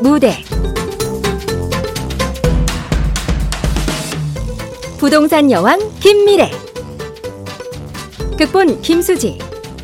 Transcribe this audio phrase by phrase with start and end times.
[0.00, 0.42] 무대
[4.98, 6.50] 부동산 여왕 김미래
[8.38, 9.38] 극본 김수지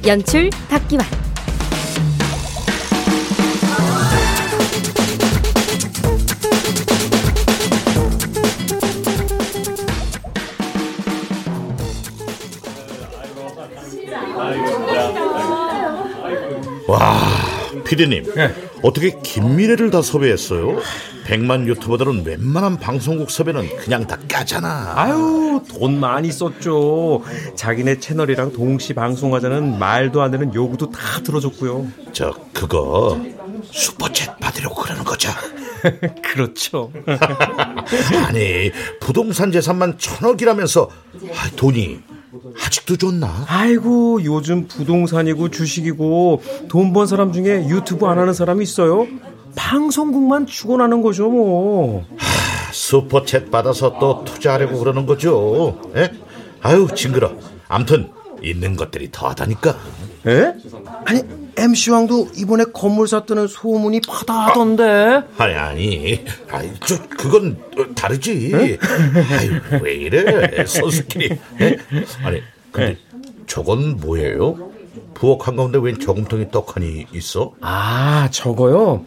[0.07, 1.05] 연출 박기환
[16.89, 17.19] 와,
[17.85, 18.35] 피디님.
[18.35, 18.66] 네.
[18.83, 20.79] 어떻게 김미래를 다 섭외했어요?
[21.25, 24.93] 백만 유튜버들은 웬만한 방송국 섭외는 그냥 다 까잖아.
[24.95, 27.23] 아유, 돈 많이 썼죠.
[27.57, 31.87] 자기네 채널이랑 동시 방송하자는 말도 안 되는 요구도 다 들어줬고요.
[32.13, 33.21] 저, 그거
[33.73, 35.31] 슈퍼챗 받으려고 그러는 거죠?
[36.23, 36.93] 그렇죠.
[38.27, 38.71] 아니,
[39.01, 40.89] 부동산 재산만 천억이라면서
[41.35, 41.99] 아, 돈이
[42.65, 43.45] 아직도 좋나?
[43.49, 49.07] 아이고 요즘 부동산이고 주식이고 돈 번 사람 중에 유튜브 안 하는 사람이 있어요?
[49.55, 52.05] 방송국만 죽어나는 거죠 뭐.
[52.17, 55.81] 하, 슈퍼챗 받아서 또 투자하려고 그러는 거죠.
[55.97, 56.11] 에?
[56.63, 57.33] 아유 징그러.
[57.69, 58.11] 암튼
[58.43, 59.71] 있는 것들이 더하다니까.
[60.27, 60.53] 에?
[61.05, 61.21] 아니
[61.57, 64.85] MC 왕도 이번에 건물 샀다는 소문이 바다하던데.
[64.85, 67.57] 아, 아니 아니, 아니 저 그건
[67.95, 68.53] 다르지.
[68.55, 71.27] 아유 왜 이래 선수끼리.
[71.61, 71.77] 에?
[72.25, 72.43] 아니
[72.73, 72.99] 근데
[73.47, 74.71] 저건 뭐예요?
[75.15, 77.53] 부엌 한가운데 웬 저금통이 떡하니 있어?
[77.61, 79.05] 아 저거요.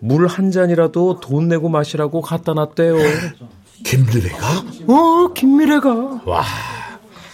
[0.00, 2.96] 물 한 잔이라도 돈 내고 마시라고 갖다 놨대요.
[3.84, 4.64] 김미래가?
[4.86, 6.20] 어, 김미래가.
[6.24, 6.44] 와,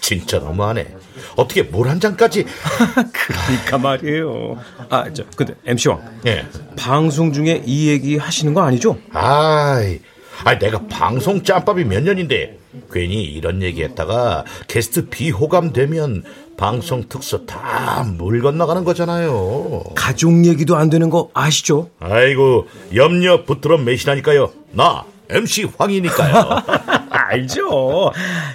[0.01, 0.95] 진짜 너무하네.
[1.37, 2.45] 어떻게 물한 잔까지?
[3.13, 4.59] 그러니까 말이에요.
[4.91, 6.01] 아, 저 근데 MC 왕.
[6.27, 6.45] 예.
[6.77, 8.99] 방송 중에 이 얘기 하시는 거 아니죠?
[9.13, 10.01] 아이,
[10.45, 12.59] 아 내가 방송 짬밥이 몇 년인데
[12.93, 16.25] 괜히 이런 얘기했다가 게스트 비호감 되면
[16.57, 19.83] 방송 특서 다물 건너가는 거잖아요.
[19.95, 21.91] 가족 얘기도 안 되는 거 아시죠?
[22.01, 24.53] 아이고 염려 붙들어 매시라니까요.
[24.73, 26.63] 나 MC 황이니까요.
[27.15, 28.13] 알죠.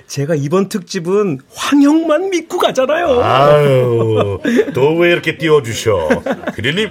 [0.07, 3.21] 제가 이번 특집은 황형만 믿고 가잖아요.
[3.23, 4.39] 아유,
[4.73, 6.09] 또 왜 이렇게 띄워주셔?
[6.55, 6.89] 피디님,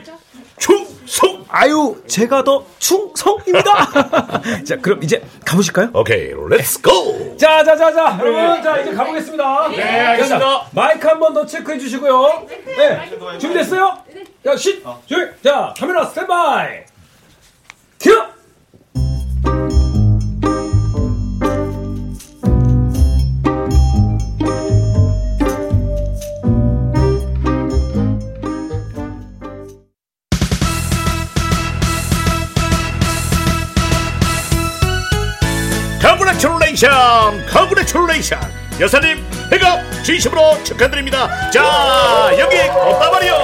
[0.59, 1.45] 충성!
[1.49, 4.63] 아유, 제가 더 충성입니다.
[4.65, 5.91] 자, 그럼 이제 가보실까요?
[5.95, 7.37] 오케이, let's go!
[7.37, 9.69] 자, 자, 자, 자, 여러분, 자, 이제 가보겠습니다.
[9.69, 10.39] 네, 알겠습니다.
[10.47, 12.47] 자, 마이크 한 번 더 체크해 주시고요.
[12.67, 13.99] 네, 준비됐어요?
[14.45, 14.83] 자, 쉿!
[15.07, 15.31] 조용!
[15.45, 16.81] 자, 카메라 스탠바이!
[18.01, 18.23] 큐!
[36.79, 38.39] congratulation congratulation
[38.79, 41.51] 여사님 회갑 진심으로 축하드립니다.
[41.51, 43.35] 자 여기 꽃다발이요.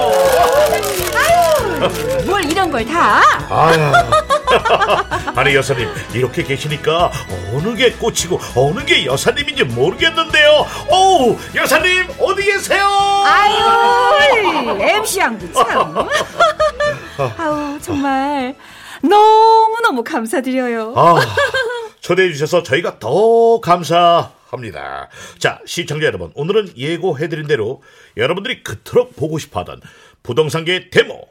[1.15, 3.21] 아유 뭘 이런 걸다?
[5.35, 7.11] 아니 여사님 이렇게 계시니까
[7.53, 10.65] 어느 게 꽃이고 어느 게 여사님인지 모르겠는데요.
[10.89, 12.87] 오 여사님 어디 계세요?
[13.25, 16.07] 아유 MC 양도 참.
[17.37, 18.55] 아우 정말
[19.01, 20.93] 너무너무 감사드려요.
[20.95, 21.15] 아.
[22.05, 25.09] 초대해 주셔서 저희가 더 감사합니다.
[25.39, 27.81] 자, 시청자 여러분, 오늘은 예고해드린 대로
[28.15, 29.81] 여러분들이 그토록 보고 싶어하던
[30.21, 31.27] 부동산계의 데모,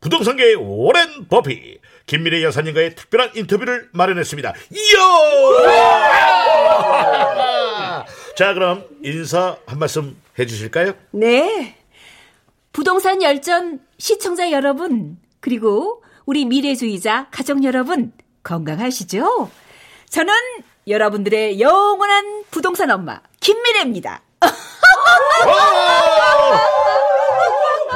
[0.00, 4.54] 부동산계의 워렌 버피, 김미래 여사님과의 특별한 인터뷰를 마련했습니다.
[4.70, 5.00] 이야!
[8.36, 10.94] 자, 그럼 인사 한 말씀 해주실까요?
[11.10, 11.78] 네.
[12.72, 18.12] 부동산 열전 시청자 여러분, 그리고 우리 미래주의자 가족 여러분,
[18.44, 19.61] 건강하시죠?
[20.12, 20.34] 저는
[20.86, 24.20] 여러분들의 영원한 부동산 엄마 김미래입니다.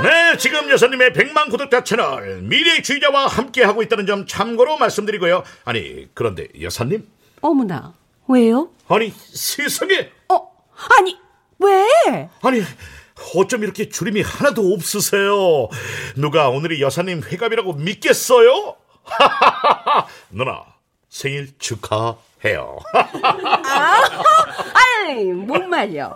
[0.03, 5.43] 네, 지금 여사님의 100만 구독자 채널 미래 주의자와 함께 하고 있다는 점 참고로 말씀드리고요.
[5.67, 7.07] 아니, 그런데 여사님?
[7.43, 7.93] 어머나,
[8.29, 8.71] 왜요?
[8.89, 10.11] 아니, 세상에!
[10.31, 10.51] 어,
[10.99, 11.19] 아니,
[11.59, 12.31] 왜?
[12.41, 12.63] 아니,
[13.35, 15.69] 어쩜 이렇게 주림이 하나도 없으세요?
[16.17, 18.77] 누가 오늘이 여사님 회갑이라고 믿겠어요?
[20.31, 20.65] 누나,
[21.17, 22.77] 생일 축하해요.
[22.93, 24.03] 아,
[24.75, 26.13] 아이, 못 말려.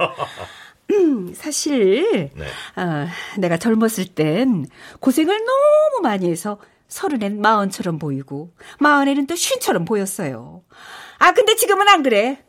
[0.91, 2.47] 음, 사실, 네.
[2.75, 3.09] 아,
[3.39, 4.67] 내가 젊었을 땐
[4.99, 6.59] 고생을 너무 많이 해서
[6.89, 10.63] 서른엔 마흔처럼 보이고, 마흔에는 또 쉰처럼 보였어요.
[11.19, 12.45] 아, 근데 지금은 안 그래.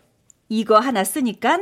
[0.49, 1.57] 이거 하나 쓰니까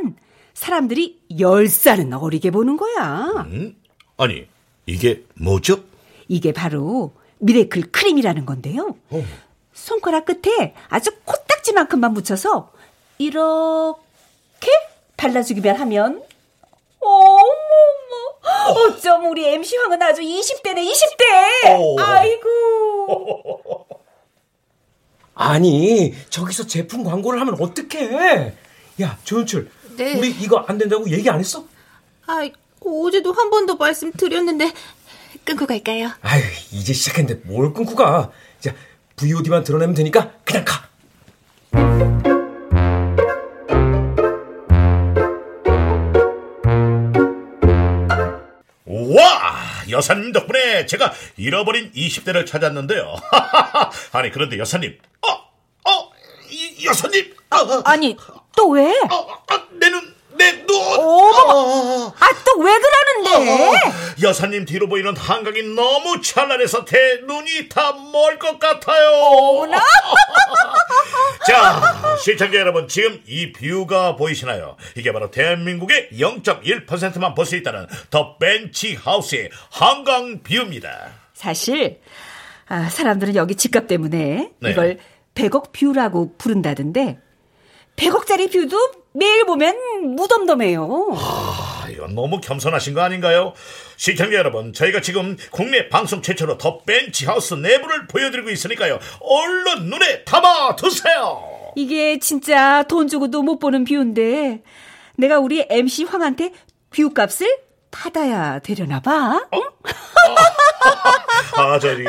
[0.55, 3.45] 사람들이 열 살은 어리게 보는 거야.
[3.45, 3.75] 음?
[4.17, 4.47] 아니,
[4.87, 5.83] 이게 뭐죠?
[6.27, 8.95] 이게 바로 미래클 크림이라는 건데요.
[9.11, 9.23] 어.
[9.83, 12.71] 손가락 끝에 아주 코딱지만큼만 묻혀서
[13.17, 14.69] 이렇게
[15.17, 16.23] 발라주기만 하면
[16.99, 17.45] 어머머
[18.87, 23.85] 어쩜 우리 MC 황은 아주 20대네 20대 아이고
[25.41, 28.53] 아니, 저기서 제품 광고를 하면 어떡해?
[29.01, 29.71] 야, 조연출.
[29.95, 30.17] 네.
[30.17, 31.63] 우리 이거 안 된다고 얘기 안 했어?
[32.27, 32.41] 아,
[32.85, 34.73] 어제도 한 번 더 말씀드렸는데
[35.45, 36.09] 끊고 갈까요?
[36.21, 36.43] 아유,
[36.73, 38.31] 이제 시작했는데 뭘 끊고 가?
[38.59, 38.75] 자,
[39.19, 40.87] VOD만 드러내면 되니까 그냥 가.
[48.85, 49.59] 와!
[49.89, 53.15] 여사님 덕분에 제가 잃어버린 20대를 찾았는데요.
[54.13, 54.97] 아니, 그런데 여사님.
[55.27, 55.31] 어,
[55.89, 56.11] 어,
[56.49, 57.35] 이, 여사님.
[57.49, 58.15] 아, 아니,
[58.55, 58.91] 또 왜?
[59.11, 60.08] 어, 아, 내 눈, 내
[60.71, 60.99] 눈.
[60.99, 63.51] 어머, 아, 또 왜 그러는데?
[63.51, 63.73] 어,
[64.21, 69.09] 여사님 뒤로 보이는 한강이 너무 찬란해서 제 눈이 다 멀 것 같아요.
[69.11, 69.79] 어머나.
[71.47, 74.75] 자, 시청자 여러분, 지금 이 뷰가 보이시나요?
[74.95, 81.11] 이게 바로 대한민국의 0.1%만 볼 수 있다는 더 벤치 하우스의 한강 뷰입니다.
[81.33, 82.01] 사실,
[82.67, 84.71] 아, 사람들은 여기 집값 때문에 네.
[84.71, 84.99] 이걸
[85.33, 87.17] 100억 뷰라고 부른다던데,
[87.99, 88.77] 100억짜리 뷰도
[89.13, 91.09] 매일 보면 무덤덤해요.
[91.17, 93.53] 아, 이건 너무 겸손하신 거 아닌가요?
[93.97, 98.99] 시청자 여러분, 저희가 지금 국내 방송 최초로 더 벤치하우스 내부를 보여드리고 있으니까요.
[99.19, 101.43] 얼른 눈에 담아 두세요.
[101.75, 104.63] 이게 진짜 돈 주고도 못 보는 뷰인데
[105.17, 106.53] 내가 우리 MC 황한테
[106.91, 107.57] 뷰 값을
[107.91, 109.45] 받아야 되려나 봐.
[109.53, 109.59] 응?
[109.59, 111.61] 어?
[111.61, 112.03] 아, 저기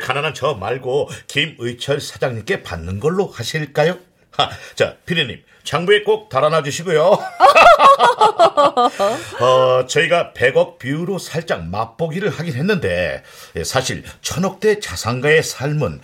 [0.00, 3.98] 가난한 저 말고 김의철 사장님께 받는 걸로 하실까요?
[4.38, 7.02] 하, 자, 피디님, 장부에 꼭 달아놔 주시고요.
[9.40, 13.24] 어, 저희가 100억 뷰로 살짝 맛보기를 하긴 했는데
[13.64, 16.00] 사실 천억대 자산가의 삶은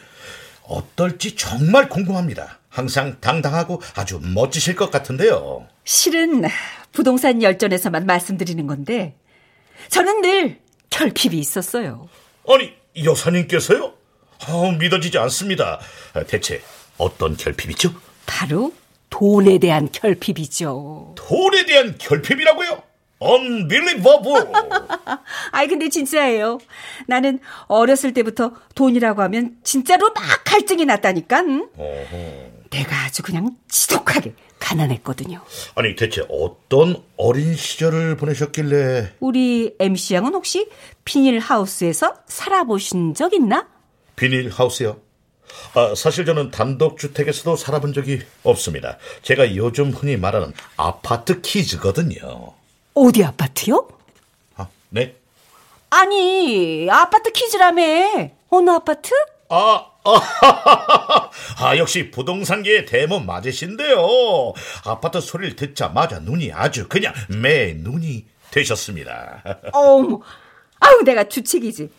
[0.65, 2.59] 어떨지 정말 궁금합니다.
[2.69, 5.69] 항상 당당하고 아주 멋지실 것 같은데요.
[5.85, 6.43] 실은
[6.93, 9.15] 부동산 열전에서만 말씀드리는 건데
[9.91, 10.59] 저는 늘
[10.91, 12.09] 결핍이 있었어요.
[12.49, 12.73] 아니,
[13.05, 13.95] 여사님께서요?
[14.47, 15.79] 아, 믿어지지 않습니다.
[16.27, 16.63] 대체
[16.99, 17.95] 어떤 결핍이죠?
[18.26, 18.73] 바로
[19.11, 21.15] 돈에 대한 결핍이죠.
[21.17, 22.82] 돈에 대한 결핍이라고요?
[23.23, 24.44] Unbelievable.
[25.53, 26.59] 아이 근데 진짜예요.
[27.06, 27.38] 나는
[27.69, 31.41] 어렸을 때부터 돈이라고 하면 진짜로 막 갈증이 났다니까.
[31.41, 31.69] 응?
[32.71, 35.41] 내가 아주 그냥 지독하게 가난했거든요.
[35.75, 39.15] 아니 대체 어떤 어린 시절을 보내셨길래?
[39.20, 40.69] 우리 MC 양은 혹시
[41.05, 43.69] 비닐 하우스에서 살아보신 적 있나?
[44.17, 45.00] 비닐 하우스요?
[45.75, 48.99] 아, 사실 저는 단독주택에서도 살아본 적이 없습니다.
[49.23, 52.53] 제가 요즘 흔히 말하는 아파트 키즈거든요.
[52.95, 53.89] 어디 아파트요?
[54.56, 55.17] 아, 네?
[55.91, 58.31] 아니, 아파트 키즈라며.
[58.51, 59.11] 어느 아파트?
[59.49, 61.31] 아, 아,
[61.61, 63.97] 아, 역시 부동산계의 대문 맞으신데요.
[64.85, 69.43] 아파트 소리를 듣자마자 눈이 아주 그냥 매 눈이 되셨습니다.
[69.73, 70.21] 어머,
[70.81, 71.91] 아유, 내가 주책이지.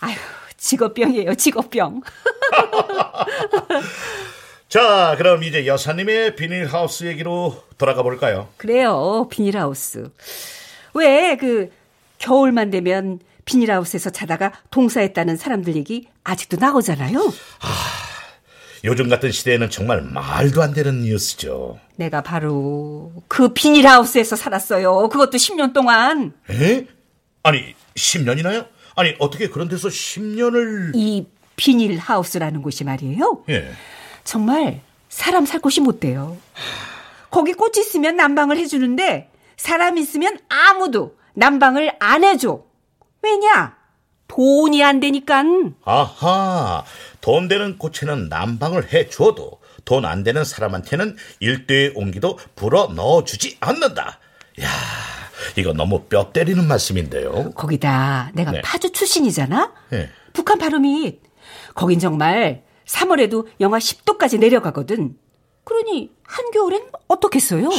[0.00, 0.16] 아유,
[0.56, 2.02] 직업병이에요, 직업병.
[4.68, 8.48] 자, 그럼 이제 여사님의 비닐하우스 얘기로 돌아가 볼까요?
[8.56, 10.10] 그래요, 비닐하우스.
[10.94, 11.70] 왜, 그,
[12.18, 17.20] 겨울만 되면 비닐하우스에서 자다가 동사했다는 사람들 얘기 아직도 나오잖아요?
[17.60, 17.68] 아,
[18.84, 21.78] 요즘 같은 시대에는 정말 말도 안 되는 뉴스죠.
[21.96, 25.08] 내가 바로 그 비닐하우스에서 살았어요.
[25.08, 26.32] 그것도 10년 동안.
[26.50, 26.86] 에?
[27.42, 28.66] 아니, 10년이나요?
[28.96, 33.44] 아니 어떻게 그런 데서 10년을 이 비닐 하우스라는 곳이 말이에요.
[33.48, 33.70] 예.
[34.24, 36.36] 정말 사람 살 곳이 못 돼요.
[37.30, 42.62] 거기 꽃이 있으면 난방을 해주는데 사람 있으면 아무도 난방을 안 해줘.
[43.22, 43.76] 왜냐?
[44.28, 45.44] 돈이 안 되니까.
[45.84, 46.84] 아하,
[47.20, 54.18] 돈 되는 꽃에는 난방을 해줘도 돈 안 되는 사람한테는 일대의 온기도 불어 넣어주지 않는다.
[54.62, 54.68] 야
[55.56, 57.50] 이거 너무 뼈 때리는 말씀인데요.
[57.52, 58.62] 거기다 내가 네.
[58.62, 59.72] 파주 출신이잖아?
[59.90, 60.08] 네.
[60.32, 61.18] 북한 발음이
[61.74, 65.16] 거긴 정말 3월에도 영하 10도까지 내려가거든.
[65.64, 67.70] 그러니 한겨울엔 어떻겠어요?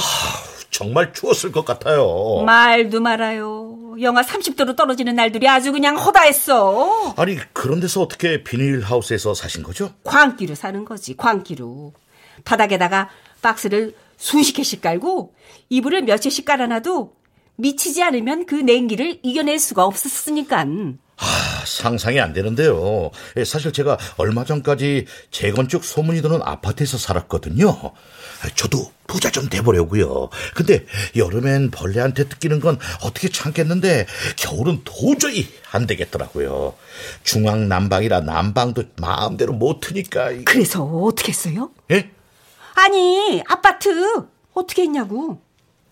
[0.71, 2.43] 정말 추웠을 것 같아요.
[2.45, 3.95] 말도 말아요.
[4.01, 7.13] 영하 30도로 떨어지는 날들이 아주 그냥 허다했어.
[7.15, 9.93] 아니 그런 데서 어떻게 비닐하우스에서 사신 거죠?
[10.03, 11.15] 광기로 사는 거지.
[11.15, 11.93] 광기로.
[12.43, 13.09] 바닥에다가
[13.41, 15.33] 박스를 수십 개씩 깔고
[15.69, 17.13] 이불을 몇개씩 깔아놔도
[17.57, 20.65] 미치지 않으면 그 냉기를 이겨낼 수가 없었으니까.
[21.17, 23.11] 아, 상상이 안 되는데요.
[23.37, 27.91] 예, 사실 제가 얼마 전까지 재건축 소문이 도는 아파트에서 살았거든요.
[28.55, 30.29] 저도 부자 좀 돼보려고요.
[30.55, 34.07] 근데 여름엔 벌레한테 뜯기는 건 어떻게 참겠는데
[34.37, 36.75] 겨울은 도저히 안 되겠더라고요.
[37.23, 40.31] 중앙 난방이라 난방도 마음대로 못 트니까.
[40.45, 41.71] 그래서 어떻게 했어요?
[41.91, 42.11] 예?
[42.75, 43.89] 아니 아파트
[44.53, 45.39] 어떻게 했냐고.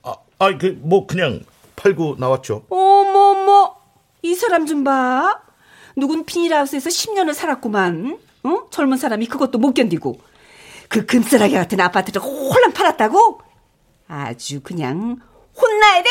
[0.03, 1.41] 아, 아, 그뭐 그냥
[1.75, 2.65] 팔고 나왔죠.
[2.69, 3.75] 어머머,
[4.21, 5.41] 이 사람 좀 봐.
[5.95, 8.19] 누군 비닐하우스에서 10년을 살았구만.
[8.43, 8.69] 어?
[8.71, 10.19] 젊은 사람이 그것도 못 견디고.
[10.89, 13.41] 그 금싸라기 같은 아파트를 홀랑 팔았다고?
[14.07, 15.17] 아주 그냥
[15.55, 16.09] 혼나야 돼.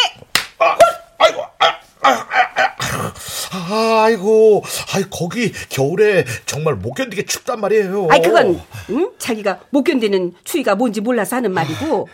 [0.58, 0.76] 아,
[1.18, 1.66] 아이고, 아,
[2.02, 3.12] 아, 아,
[3.52, 8.08] 아, 아이고, 아이 거기 겨울에 정말 못 견디게 춥단 말이에요.
[8.10, 8.60] 아이 그건
[8.90, 9.12] 응?
[9.18, 12.08] 자기가 못 견디는 추위가 뭔지 몰라서 하는 말이고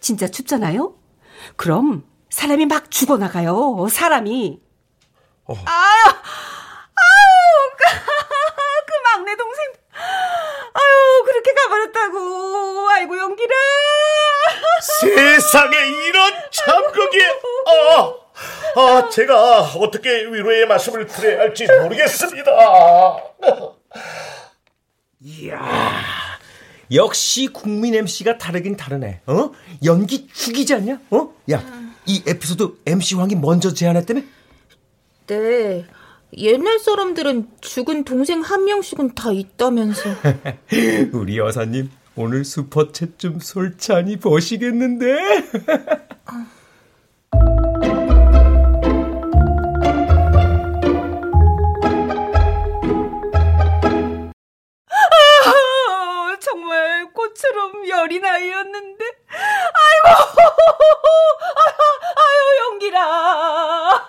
[0.00, 0.94] 진짜 춥잖아요.
[1.56, 3.88] 그럼 사람이 막 죽어나가요.
[3.90, 4.60] 사람이.
[5.46, 5.54] 어.
[5.64, 6.14] 아유,
[7.80, 9.64] 그, 그 막내 동생.
[10.72, 12.88] 아유, 그렇게 가버렸다고.
[12.90, 13.54] 아이고, 용기라.
[15.00, 15.76] 세상에
[16.08, 17.18] 이런 참극이,
[17.66, 18.14] 아,
[18.76, 22.50] 아, 제가 어떻게 위로의 말씀을 드려야 할지 모르겠습니다.
[25.22, 25.60] 이야,
[26.92, 29.20] 역시 국민 MC가 다르긴 다르네.
[29.26, 29.50] 어?
[29.84, 31.00] 연기 죽이지 않냐?
[31.10, 31.34] 어?
[31.52, 31.62] 야,
[32.06, 34.22] 이 에피소드 MC 황이 먼저 제안했다며?
[35.26, 35.86] 네.
[36.36, 40.10] 옛날 사람들은 죽은 동생 한 명씩은 다 있다면서.
[41.12, 45.18] 우리 여사님 오늘 슈퍼챗 좀 솔찬히 보시겠는데?
[56.40, 60.20] 정말 꽃처럼 여린 아이였는데 아이고
[62.16, 64.04] 아유 용기라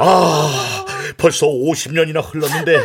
[0.00, 0.84] 아
[1.16, 2.78] 벌써 50년이나 흘렀는데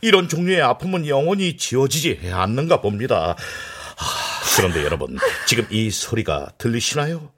[0.00, 4.04] 이런 종류의 아픔은 영원히 지워지지 않는가 봅니다 아,
[4.56, 7.30] 그런데 여러분 지금 이 소리가 들리시나요?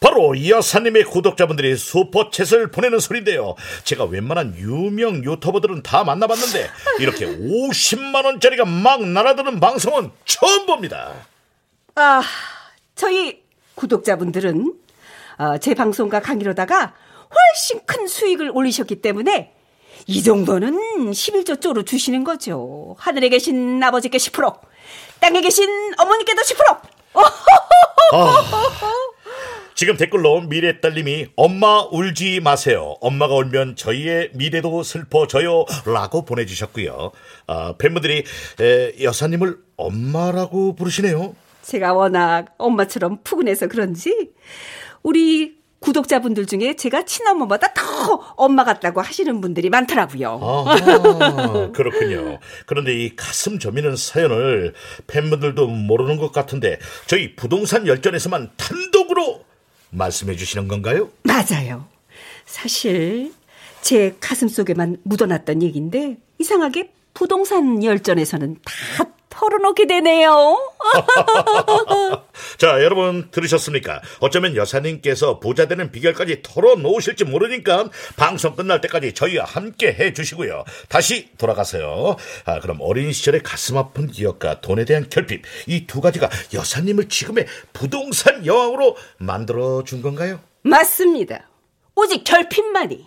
[0.00, 3.56] 바로 이 여사님의 구독자분들이 슈퍼챗을 보내는 소리인데요.
[3.82, 11.14] 제가 웬만한 유명 유튜버들은 다 만나봤는데 이렇게 50만 원짜리가 막 날아드는 방송은 처음 봅니다.
[11.96, 12.22] 아,
[12.94, 13.42] 저희
[13.74, 14.72] 구독자분들은
[15.38, 16.94] 어, 제 방송과 강의로다가
[17.30, 19.52] 훨씬 큰 수익을 올리셨기 때문에
[20.06, 22.96] 이 정도는 11조 쪼로 주시는 거죠.
[22.98, 24.58] 하늘에 계신 아버지께 10%,
[25.20, 25.68] 땅에 계신
[25.98, 26.80] 어머니께도 10%.
[28.12, 28.42] 아,
[29.74, 32.96] 지금 댓글로 미래 딸님이 엄마 울지 마세요.
[33.00, 35.66] 엄마가 울면 저희의 미래도 슬퍼져요.
[35.86, 37.12] 라고 보내주셨고요.
[37.46, 38.24] 아, 팬분들이
[38.60, 41.34] 에, 여사님을 엄마라고 부르시네요.
[41.62, 44.30] 제가 워낙 엄마처럼 푸근해서 그런지
[45.02, 50.40] 우리 구독자분들 중에 제가 친엄마보다 더 엄마 같다고 하시는 분들이 많더라고요.
[50.42, 52.38] 아, 그렇군요.
[52.66, 54.74] 그런데 이 가슴 저미는 사연을
[55.06, 59.44] 팬분들도 모르는 것 같은데 저희 부동산 열전에서만 단독으로
[59.90, 61.10] 말씀해 주시는 건가요?
[61.22, 61.86] 맞아요.
[62.44, 63.32] 사실
[63.80, 69.04] 제 가슴 속에만 묻어놨던 얘기인데 이상하게 부동산 열전에서는 다
[69.42, 70.58] 털어놓게 되네요.
[72.58, 74.02] 자, 여러분 들으셨습니까?
[74.18, 80.64] 어쩌면 여사님께서 부자 되는 비결까지 털어놓으실지 모르니까 방송 끝날 때까지 저희와 함께 해주시고요.
[80.88, 82.16] 다시 돌아가세요.
[82.46, 87.46] 아, 그럼 어린 시절의 가슴 아픈 기억과 돈에 대한 결핍 이 두 가지가 여사님을 지금의
[87.72, 90.40] 부동산 여왕으로 만들어 준 건가요?
[90.62, 91.48] 맞습니다.
[91.94, 93.06] 오직 결핍만이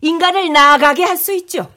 [0.00, 1.70] 인간을 나아가게 할 수 있죠.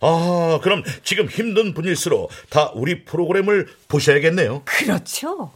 [0.00, 4.62] 아, 그럼 지금 힘든 분일수록 다 우리 프로그램을 보셔야겠네요.
[4.64, 5.52] 그렇죠.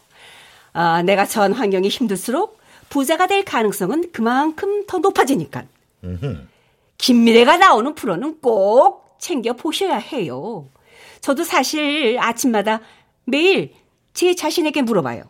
[0.72, 2.58] 아, 내가 전 환경이 힘들수록
[2.90, 5.64] 부자가 될 가능성은 그만큼 더 높아지니까.
[6.98, 10.68] 김미래가 나오는 프로는 꼭 챙겨 보셔야 해요.
[11.20, 12.80] 저도 사실 아침마다
[13.24, 13.72] 매일
[14.12, 15.24] 제 자신에게 물어봐요.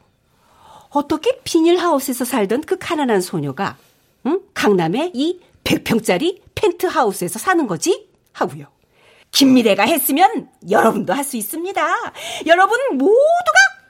[0.91, 3.77] 어떻게 비닐하우스에서 살던 그 가난한 소녀가
[4.27, 4.41] 응?
[4.55, 8.09] 강남의 이 100평짜리 펜트하우스에서 사는 거지?
[8.33, 8.67] 하고요.
[9.35, 11.83] 김미래가 했으면 여러분도 할 수 있습니다.
[12.47, 13.15] 여러분 모두가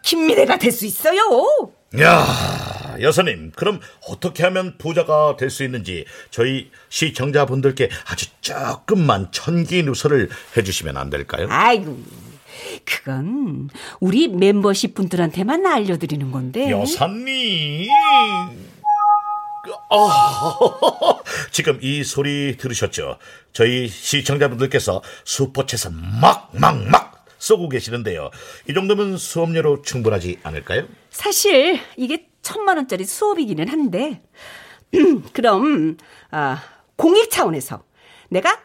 [0.02, 1.20] 김미래가 될 수 있어요.
[2.00, 10.28] 야, 여사님, 그럼 어떻게 하면 부자가 될 수 있는지 저희 시청자분들께 아주 조금만 천기 누설을
[10.56, 11.46] 해주시면 안 될까요?
[11.50, 11.98] 아이고,
[12.84, 13.68] 그건
[14.00, 16.70] 우리 멤버십 분들한테만 알려드리는 건데.
[16.70, 17.88] 여사님.
[19.90, 21.18] 아,
[21.50, 23.18] 지금 이 소리 들으셨죠?
[23.52, 28.30] 저희 시청자분들께서 슈퍼챗을 막, 막, 막 쏘고 계시는데요.
[28.68, 30.86] 이 정도면 수업료로 충분하지 않을까요?
[31.10, 34.22] 사실 이게 천만 원짜리 수업이기는 한데,
[35.32, 35.96] 그럼,
[36.30, 36.62] 아,
[36.96, 37.84] 공익 차원에서
[38.30, 38.60] 내가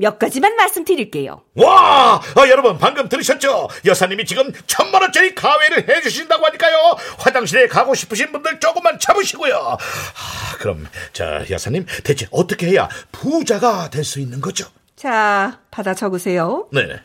[0.00, 1.42] 몇 가지만 말씀드릴게요.
[1.56, 2.20] 와!
[2.36, 3.68] 아, 여러분, 방금 들으셨죠?
[3.84, 6.96] 여사님이 지금 천만 원짜리 가외를 해주신다고 하니까요.
[7.18, 9.56] 화장실에 가고 싶으신 분들 조금만 참으시고요.
[9.56, 14.68] 아, 그럼, 자, 여사님, 대체 어떻게 해야 부자가 될 수 있는 거죠?
[14.94, 16.68] 자, 받아 적으세요.
[16.72, 17.00] 네.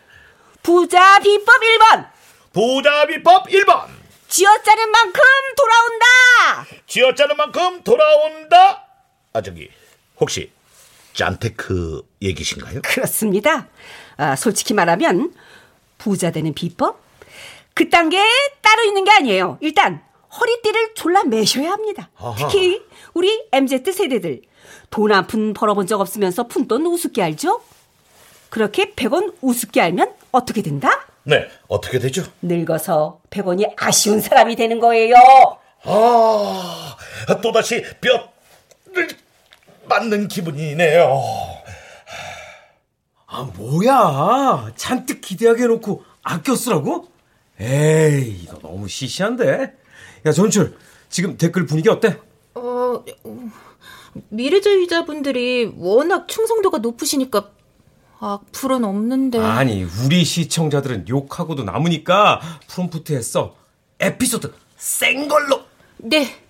[0.61, 2.07] 부자 비법 1번.
[2.53, 3.87] 부자 비법 1번.
[4.29, 5.21] 쥐어짜는 만큼
[5.57, 6.67] 돌아온다.
[6.87, 8.85] 쥐어짜는 만큼 돌아온다.
[9.33, 9.67] 아, 저기,
[10.19, 10.51] 혹시
[11.13, 12.81] 짠테크 얘기신가요?
[12.83, 13.67] 그렇습니다.
[14.17, 15.33] 아, 솔직히 말하면
[15.97, 17.01] 부자 되는 비법?
[17.73, 18.21] 그딴 게
[18.61, 19.57] 따로 있는 게 아니에요.
[19.61, 20.01] 일단
[20.39, 22.09] 허리띠를 졸라 매셔야 합니다.
[22.17, 22.35] 아하.
[22.47, 22.81] 특히
[23.13, 24.41] 우리 MZ 세대들
[24.89, 27.61] 돈 한 푼 벌어본 적 없으면서 푼돈 우습게 알죠?
[28.49, 31.07] 그렇게 100원 우습게 알면 어떻게 된다?
[31.23, 32.23] 네, 어떻게 되죠?
[32.41, 35.15] 늙어서 100원이 아쉬운 사람이 되는 거예요.
[35.85, 36.95] 아,
[37.41, 39.07] 또다시 뼈를
[39.87, 41.19] 맞는 기분이네요.
[43.27, 44.71] 아, 뭐야.
[44.75, 47.07] 잔뜩 기대하게 해놓고 아껴 쓰라고?
[47.59, 49.73] 에이, 너 너무 시시한데?
[50.25, 50.77] 야, 전출,
[51.09, 52.17] 지금 댓글 분위기 어때?
[52.55, 53.03] 어,
[54.29, 57.49] 미래주의자분들이 워낙 충성도가 높으시니까
[58.19, 59.39] 악플은 없는데.
[59.39, 63.55] 아니, 우리 시청자들은 욕하고도 남으니까 프롬프트 했어.
[63.99, 65.61] 에피소드 센 걸로.
[65.97, 66.42] 네.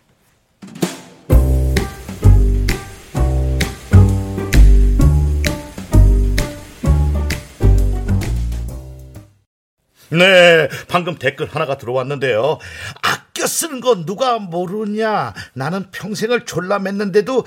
[10.18, 12.60] 네, 방금 댓글 하나가 들어왔는데요.
[13.02, 15.34] 아껴 쓰는 건 누가 모르냐.
[15.54, 17.46] 나는 평생을 졸라 맸는데도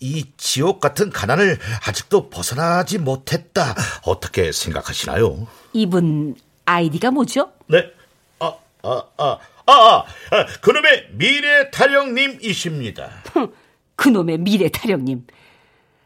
[0.00, 3.74] 이 지옥 같은 가난을 아직도 벗어나지 못했다.
[4.04, 5.46] 어떻게 생각하시나요?
[5.72, 6.34] 이분
[6.66, 7.52] 아이디가 뭐죠?
[7.68, 7.90] 네.
[8.40, 13.10] 아, 아, 아, 아, 아, 아 그놈의 미래 타령님이십니다.
[13.96, 15.26] 그놈의 미래 타령님.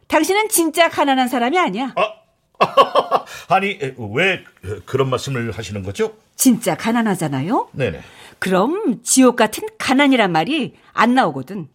[0.09, 1.93] 당신은 진짜 가난한 사람이 아니야.
[1.97, 2.26] 아,
[3.49, 3.79] 아니
[4.15, 4.45] 왜
[4.85, 6.15] 그런 말씀을 하시는 거죠?
[6.37, 7.69] 진짜 가난하잖아요.
[7.73, 8.01] 네네.
[8.39, 11.69] 그럼 지옥 같은 가난이란 말이 안 나오거든.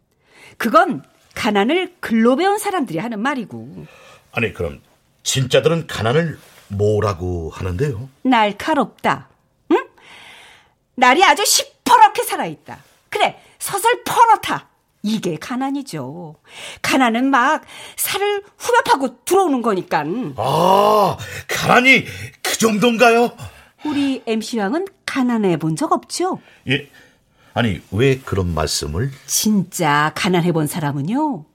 [0.58, 3.86] 그건 가난을 글로 배운 사람들이 하는 말이고.
[4.32, 4.82] 아니 그럼
[5.24, 8.10] 진짜들은 가난을 뭐라고 하는데요?
[8.24, 9.30] 날카롭다.
[9.72, 9.88] 응?
[10.96, 12.80] 날이 아주 시퍼렇게 살아있다.
[13.10, 14.68] 그래 서슬 퍼렇다.
[15.04, 16.36] 이게 가난이죠.
[16.82, 17.64] 가난은 막
[17.98, 20.04] 살을 후벼파고 들어오는 거니까.
[20.38, 22.06] 아, 가난이
[22.42, 23.32] 그 정도인가요?
[23.86, 26.40] 우리 MC왕은 가난해 본 적 없죠?
[26.70, 26.88] 예.
[27.54, 29.12] 아니, 왜 그런 말씀을?
[29.26, 31.46] 진짜 가난해 본 사람은요.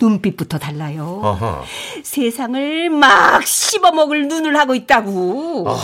[0.00, 1.20] 눈빛부터 달라요.
[1.22, 1.62] 아하.
[2.02, 5.66] 세상을 막 씹어먹을 눈을 하고 있다고.
[5.68, 5.78] 아.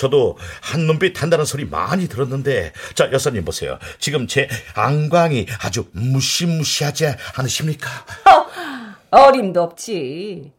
[0.00, 3.78] 저도 한 눈빛 한다는 소리 많이 들었는데, 자, 여사님 보세요.
[3.98, 7.04] 지금 제 안광이 아주 무시무시하지
[7.36, 7.90] 않으십니까?
[8.30, 8.46] 어,
[9.28, 10.52] 어림도 없지.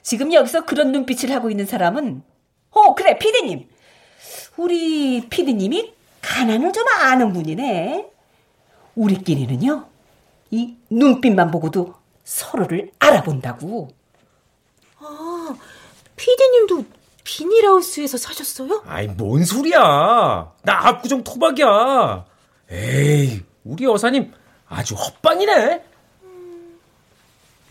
[0.00, 2.22] 지금 여기서 그런 눈빛을 하고 있는 사람은,
[2.70, 3.68] 어, 그래, 피디님.
[4.56, 8.08] 우리 피디님이 가난을 좀 아는 분이네.
[8.94, 9.90] 우리끼리는요,
[10.52, 13.90] 이 눈빛만 보고도 서로를 알아본다고.
[15.00, 15.54] 아,
[16.16, 16.95] 피디님도
[17.36, 18.84] 비닐하우스에서 사셨어요?
[18.86, 20.52] 아이, 뭔 소리야.
[20.62, 22.24] 나 압구정 토박이야.
[22.70, 24.32] 에이, 우리 여사님
[24.68, 25.84] 아주 헛방이네.
[26.22, 26.78] 음...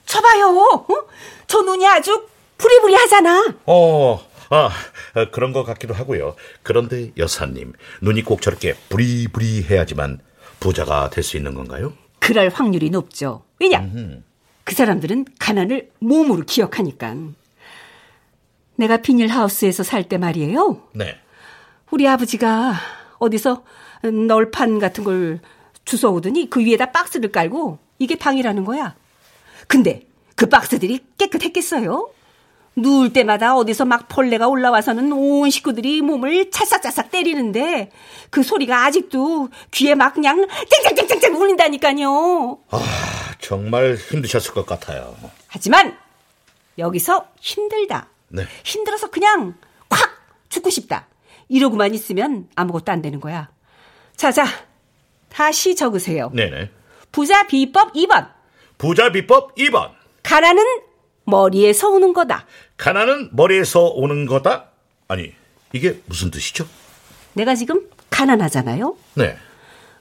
[0.05, 0.47] 저봐요.
[0.59, 0.85] 어?
[1.47, 3.55] 저 눈이 아주 부리부리하잖아.
[3.65, 4.69] 어, 아,
[5.31, 6.35] 그런 것 같기도 하고요.
[6.61, 10.19] 그런데 여사님, 눈이 꼭 저렇게 부리부리해야지만
[10.59, 11.93] 부자가 될 수 있는 건가요?
[12.19, 13.43] 그럴 확률이 높죠.
[13.59, 13.79] 왜냐?
[13.79, 14.21] 음흠.
[14.65, 17.15] 그 사람들은 가난을 몸으로 기억하니까.
[18.75, 20.81] 내가 비닐하우스에서 살 때 말이에요.
[20.93, 21.17] 네.
[21.91, 22.73] 우리 아버지가
[23.19, 23.63] 어디서
[24.03, 25.39] 널판 같은 걸
[25.85, 28.95] 주워오더니 그 위에다 박스를 깔고 이게 방이라는 거야.
[29.67, 30.01] 근데
[30.35, 32.09] 그 박스들이 깨끗했겠어요?
[32.77, 37.89] 누울 때마다 어디서 막 벌레가 올라와서는 온 식구들이 몸을 찰싹찰싹 때리는데
[38.29, 40.45] 그 소리가 아직도 귀에 막 그냥
[40.83, 42.59] 쨍쨍쨍쨍 울린다니까요.
[42.71, 42.79] 아,
[43.39, 45.15] 정말 힘드셨을 것 같아요.
[45.47, 45.97] 하지만
[46.77, 48.09] 여기서 힘들다.
[48.29, 48.45] 네.
[48.63, 49.55] 힘들어서 그냥
[49.89, 50.09] 콱
[50.49, 51.07] 죽고 싶다.
[51.47, 53.49] 이러고만 있으면 아무것도 안 되는 거야.
[54.15, 54.45] 자, 자.
[55.29, 56.31] 다시 적으세요.
[56.33, 56.71] 네네.
[57.11, 58.29] 부자 비법 2번.
[58.77, 59.91] 부자 비법 2번.
[60.23, 60.63] 가난은
[61.25, 62.45] 머리에서 오는 거다.
[62.77, 64.69] 가난은 머리에서 오는 거다?
[65.07, 65.33] 아니,
[65.73, 66.65] 이게 무슨 뜻이죠?
[67.33, 68.95] 내가 지금 가난하잖아요?
[69.15, 69.35] 네.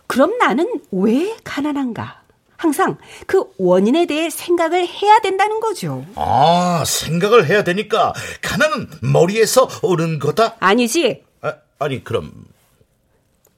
[0.06, 2.22] 그럼 나는 왜 가난한가?
[2.64, 2.96] 항상
[3.27, 6.07] 그 원인에 대해 생각을 해야 된다는 거죠.
[6.14, 10.57] 아, 생각을 해야 되니까 가난은 머리에서 오는 거다?
[10.61, 11.22] 아니지.
[11.42, 12.33] 아, 아니, 그럼.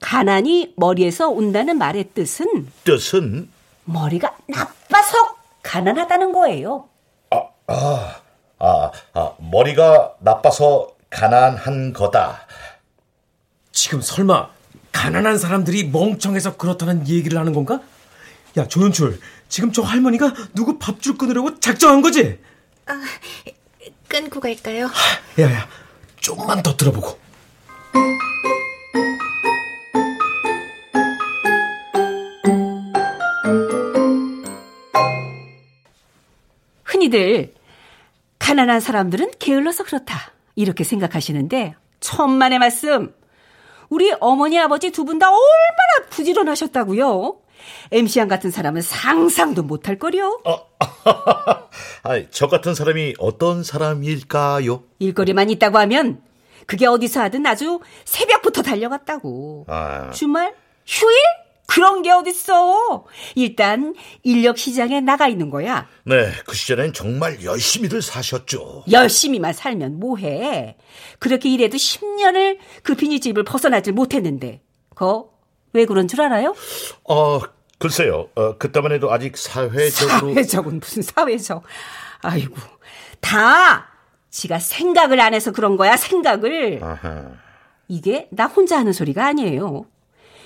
[0.01, 2.67] 가난이 머리에서 온다는 말의 뜻은?
[2.83, 3.49] 뜻은?
[3.85, 5.17] 머리가 나빠서
[5.63, 6.89] 가난하다는 거예요.
[7.31, 8.15] 아, 아,
[8.59, 12.45] 아, 아 머리가 나빠서 가난한 거다.
[13.71, 14.49] 지금 설마
[14.91, 17.79] 가난한 사람들이 멍청해서 그렇다는 얘기를 하는 건가?
[18.57, 19.19] 야, 조연출.
[19.49, 22.39] 지금 저 할머니가 누구 밥줄 끊으려고 작정한 거지?
[22.87, 22.99] 아,
[24.07, 24.89] 끊고 갈까요?
[25.39, 25.67] 야, 야,
[26.19, 27.19] 좀만 더 들어보고.
[36.83, 37.53] 흔히들
[38.39, 40.31] 가난한 사람들은 게을러서 그렇다.
[40.55, 43.13] 이렇게 생각하시는데 천만의 말씀.
[43.89, 47.37] 우리 어머니 아버지 두 분 다 얼마나 부지런하셨다고요.
[47.91, 50.39] MC양 같은 사람은 상상도 못할 거요.
[50.45, 50.67] 어,
[52.03, 54.83] 아이, 저 같은 사람이 어떤 사람일까요?
[54.99, 56.21] 일거리만 있다고 하면
[56.65, 59.65] 그게 어디서 하든 아주 새벽부터 달려갔다고.
[59.69, 60.11] 아.
[60.11, 60.53] 주말?
[60.85, 61.15] 휴일?
[61.67, 63.05] 그런 게 어딨어.
[63.35, 63.93] 일단
[64.23, 65.87] 인력 시장에 나가 있는 거야.
[66.05, 68.85] 네, 그 시절엔 정말 열심히들 사셨죠.
[68.89, 70.77] 열심히만 살면 뭐해.
[71.19, 74.61] 그렇게 일해도 10년을 그 비니집을 벗어나질 못했는데.
[74.95, 75.36] 거
[75.73, 76.55] 왜 그런 줄 알아요?
[77.03, 77.39] 어,
[77.79, 78.29] 글쎄요.
[78.35, 81.63] 어, 그때만 해도 아직 사회적으로 사회적은 무슨 사회적.
[82.21, 82.55] 아이고.
[83.19, 83.87] 다
[84.29, 86.83] 지가 생각을 안 해서 그런 거야, 생각을.
[86.83, 87.31] 아하.
[87.87, 89.85] 이게 나 혼자 하는 소리가 아니에요.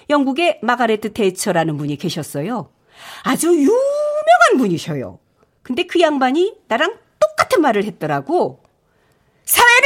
[0.09, 2.71] 영국의 마가레트 대처라는 분이 계셨어요.
[3.23, 5.19] 아주 유명한 분이셔요.
[5.63, 8.61] 근데 그 양반이 나랑 똑같은 말을 했더라고.
[9.43, 9.80] 없다!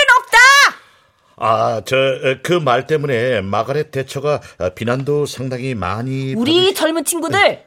[1.37, 1.95] 아, 저,
[2.43, 4.39] 그 말 때문에 마가렛 대처가
[4.75, 6.33] 비난도 상당히 많이.
[6.33, 6.73] 우리 받으시...
[6.75, 7.39] 젊은 친구들!
[7.41, 7.65] 네.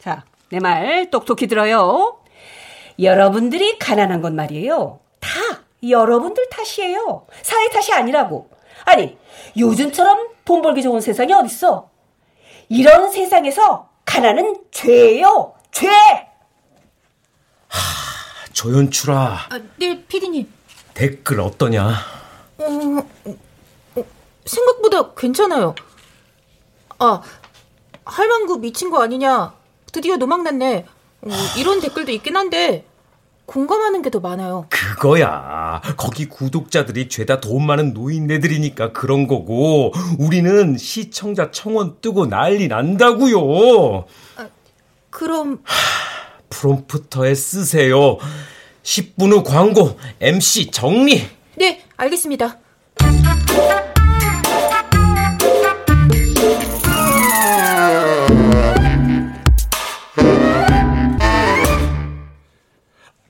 [0.00, 2.18] 자, 내 말 똑똑히 들어요.
[3.00, 5.00] 여러분들이 가난한 건 말이에요.
[5.20, 5.28] 다
[5.86, 7.26] 여러분들 탓이에요.
[7.42, 8.48] 사회 탓이 아니라고.
[8.84, 9.16] 아니,
[9.58, 11.90] 요즘처럼 돈 벌기 좋은 세상이 어딨어?
[12.68, 15.54] 이런 세상에서 가난은 죄예요.
[15.72, 15.88] 죄!
[17.68, 19.46] 하, 조연출아.
[19.50, 20.48] 아, 네, 피디님.
[20.94, 21.92] 댓글 어떠냐?
[22.64, 23.06] 어,
[23.96, 24.04] 어,
[24.44, 25.74] 생각보다 괜찮아요.
[26.98, 27.20] 아,
[28.04, 29.54] 할망구 미친 거 아니냐?
[29.92, 30.86] 드디어 노망났네.
[31.22, 32.84] 어, 이런 댓글도 있긴 한데
[33.46, 34.66] 공감하는 게 더 많아요.
[34.70, 35.80] 그거야.
[35.98, 44.06] 거기 구독자들이 죄다 돈 많은 노인네들이니까 그런 거고, 우리는 시청자 청원 뜨고 난리 난다고요.
[44.36, 44.48] 아,
[45.10, 45.74] 그럼 하,
[46.48, 48.16] 프롬프터에 쓰세요.
[48.82, 51.22] 10분 후 광고 MC 정리.
[51.56, 52.58] 네, 알겠습니다.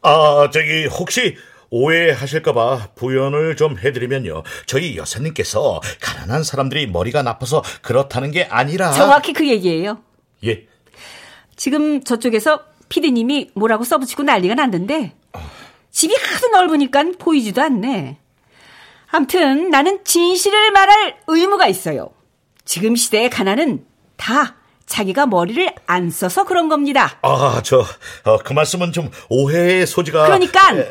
[0.03, 1.37] 아, 저기 혹시
[1.71, 4.43] 오해하실까봐 부연을 좀 해드리면요.
[4.67, 9.99] 저희 여사님께서 가난한 사람들이 머리가 나빠서 그렇다는 게 아니라 정확히 그 얘기예요.
[10.45, 10.67] 예.
[11.57, 15.15] 지금 저쪽에서 피디님이 뭐라고 써붙이고 난리가 났는데
[15.91, 18.19] 집이 하도 넓으니까 보이지도 않네.
[19.15, 22.11] 암튼 나는 진실을 말할 의무가 있어요.
[22.65, 27.19] 지금 시대의 가난은 다 자기가 머리를 안 써서 그런 겁니다.
[27.23, 27.85] 아, 저,
[28.25, 30.25] 어, 그 말씀은 좀 오해의 소지가.
[30.25, 30.89] 그러니까, 에...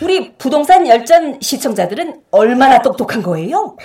[0.00, 3.76] 우리 부동산 열전 시청자들은 얼마나 똑똑한 거예요?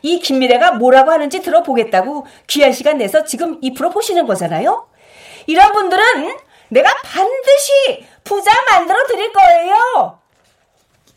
[0.00, 4.88] 이 김미래가 뭐라고 하는지 들어보겠다고 귀한 시간 내서 지금 이 프로 보시는 거잖아요?
[5.46, 6.34] 이런 분들은
[6.70, 10.18] 내가 반드시 부자 만들어 드릴 거예요!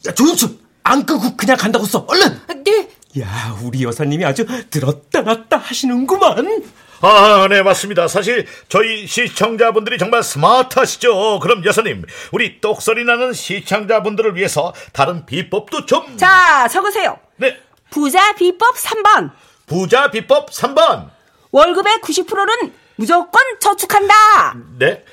[0.07, 0.68] 야, 조영수!
[0.89, 2.03] 안 끄고 그냥 간다고 써!
[2.07, 2.41] 얼른!
[2.63, 2.89] 네!
[3.21, 6.63] 야, 우리 여사님이 아주 들었다 놨다 하시는구만!
[7.01, 8.07] 아, 네, 맞습니다.
[8.07, 11.39] 사실 저희 시청자분들이 정말 스마트하시죠.
[11.41, 16.17] 그럼 여사님, 우리 똑소리 나는 시청자분들을 위해서 다른 비법도 좀.
[16.17, 17.19] 자, 적으세요.
[17.37, 17.57] 네.
[17.91, 19.31] 부자 비법 3번.
[19.67, 21.09] 부자 비법 3번.
[21.51, 24.55] 월급의 90%는 무조건 저축한다.
[24.79, 25.03] 네?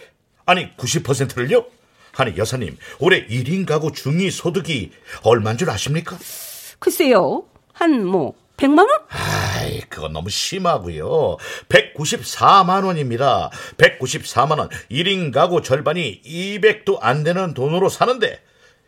[0.47, 1.67] 아니, 90%를요?
[2.17, 6.19] 아니, 여사님, 올해 1인 가구 중위 소득이 얼마인 줄 아십니까?
[6.79, 7.45] 글쎄요.
[7.73, 8.89] 한, 뭐, 100만 원?
[9.11, 11.37] 아이, 그건 너무 심하고요.
[11.69, 13.51] 194만 원입니다.
[13.77, 14.71] 194만 원.
[14.91, 18.41] 1인 가구 절반이 200도 안 되는 돈으로 사는데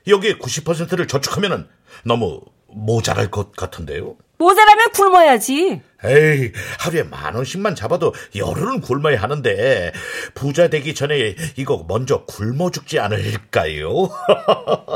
[0.06, 1.68] 여기에 90%를 저축하면
[2.04, 4.16] 너무 모자랄 것 같은데요.
[4.38, 5.82] 모자라면 굶어야지.
[6.04, 9.92] 에이, 하루에 만 원씩만 잡아도 열흘은 굶어야 하는데
[10.34, 14.08] 부자 되기 전에 이거 먼저 굶어 죽지 않을까요?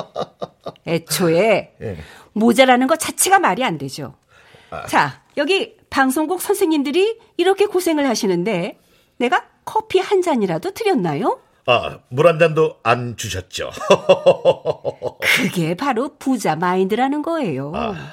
[0.86, 1.96] 애초에 네.
[2.32, 4.14] 모자라는 것 자체가 말이 안 되죠.
[4.70, 4.86] 아.
[4.86, 8.78] 자, 여기 방송국 선생님들이 이렇게 고생을 하시는데
[9.18, 11.40] 내가 커피 한 잔이라도 드렸나요?
[11.66, 13.70] 아, 물 한 잔도 안 주셨죠.
[15.20, 17.72] 그게 바로 부자 마인드라는 거예요.
[17.74, 18.12] 아.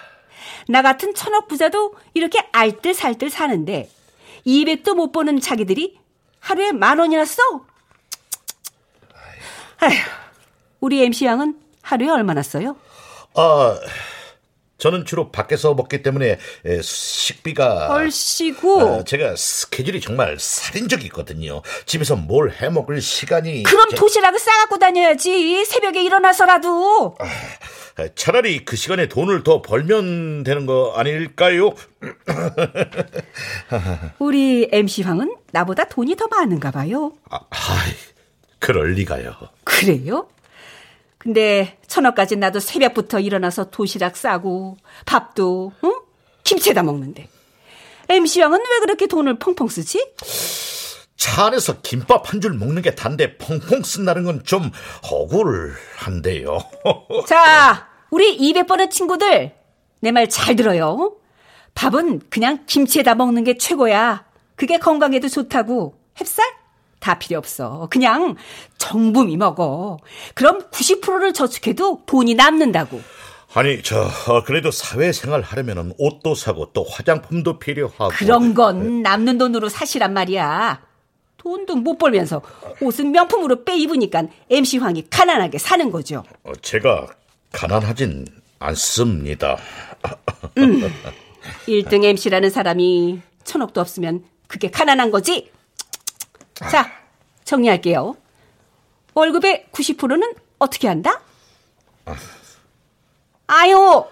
[0.69, 3.89] 나 같은 천억 부자도 이렇게 알뜰살뜰 사는데
[4.45, 5.97] 200도 못 보는 자기들이
[6.39, 7.41] 하루에 만 원이나 써?
[9.79, 9.91] 아휴,
[10.79, 12.75] 우리 MC 양은 하루에 얼마나 써요?
[13.34, 13.79] 아,
[14.77, 16.38] 저는 주로 밖에서 먹기 때문에
[16.84, 21.63] 식비가 얼씨구 어, 제가 스케줄이 정말 살인적이거든요.
[21.88, 23.95] 집에서 뭘 해먹을 시간이 그럼 제...
[23.95, 27.25] 도시락을 싸갖고 다녀야지 새벽에 일어나서라도 아,
[28.15, 31.73] 차라리 그 시간에 돈을 더 벌면 되는 거 아닐까요?
[34.19, 37.13] 우리 MC 황은 나보다 돈이 더 많은가 봐요.
[37.30, 37.91] 아, 아이,
[38.60, 39.34] 그럴 리가요.
[39.63, 40.28] 그래요?
[41.17, 45.93] 근데 천억까지 나도 새벽부터 일어나서 도시락 싸고 밥도 응?
[46.45, 47.28] 김치에다 먹는데
[48.08, 50.13] MC왕은 왜 그렇게 돈을 펑펑 쓰지?
[51.19, 54.71] 차 안에서 김밥 한 줄 먹는 게 단데 펑펑 쓴다는 건 좀
[55.12, 56.58] 억울한데요.
[57.27, 59.53] 자, 우리 200번의 친구들
[60.01, 61.15] 내 말 잘 들어요.
[61.75, 64.25] 밥은 그냥 김치에다 먹는 게 최고야.
[64.55, 65.95] 그게 건강에도 좋다고.
[66.15, 66.41] 햅쌀?
[66.99, 67.88] 다 필요 없어.
[67.91, 68.36] 그냥
[68.77, 69.97] 정부미 먹어.
[70.36, 73.01] 그럼 90%를 저축해도 돈이 남는다고.
[73.53, 78.10] 아니, 저, 어, 그래도 사회생활 하려면 옷도 사고 또 화장품도 필요하고.
[78.10, 80.82] 그런 건 남는 돈으로 사시란 말이야.
[81.39, 82.41] 돈도 못 벌면서
[82.82, 86.23] 옷은 명품으로 빼 입으니까 MC황이 가난하게 사는 거죠.
[86.43, 87.08] 어, 제가
[87.52, 88.25] 가난하진
[88.60, 89.58] 않습니다.
[90.58, 90.82] 음,
[91.65, 95.52] 1등 MC라는 사람이 천억도 없으면 그게 가난한 거지?
[96.54, 96.91] 자,
[97.45, 98.15] 정리할게요.
[99.13, 101.21] 월급의 90%는 어떻게 한다?
[103.47, 104.04] 아유,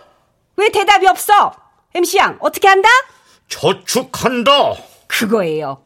[0.56, 1.52] 왜 대답이 없어?
[1.94, 2.88] MC양, 어떻게 한다?
[3.50, 4.76] 저축한다!
[5.08, 5.84] 그거예요.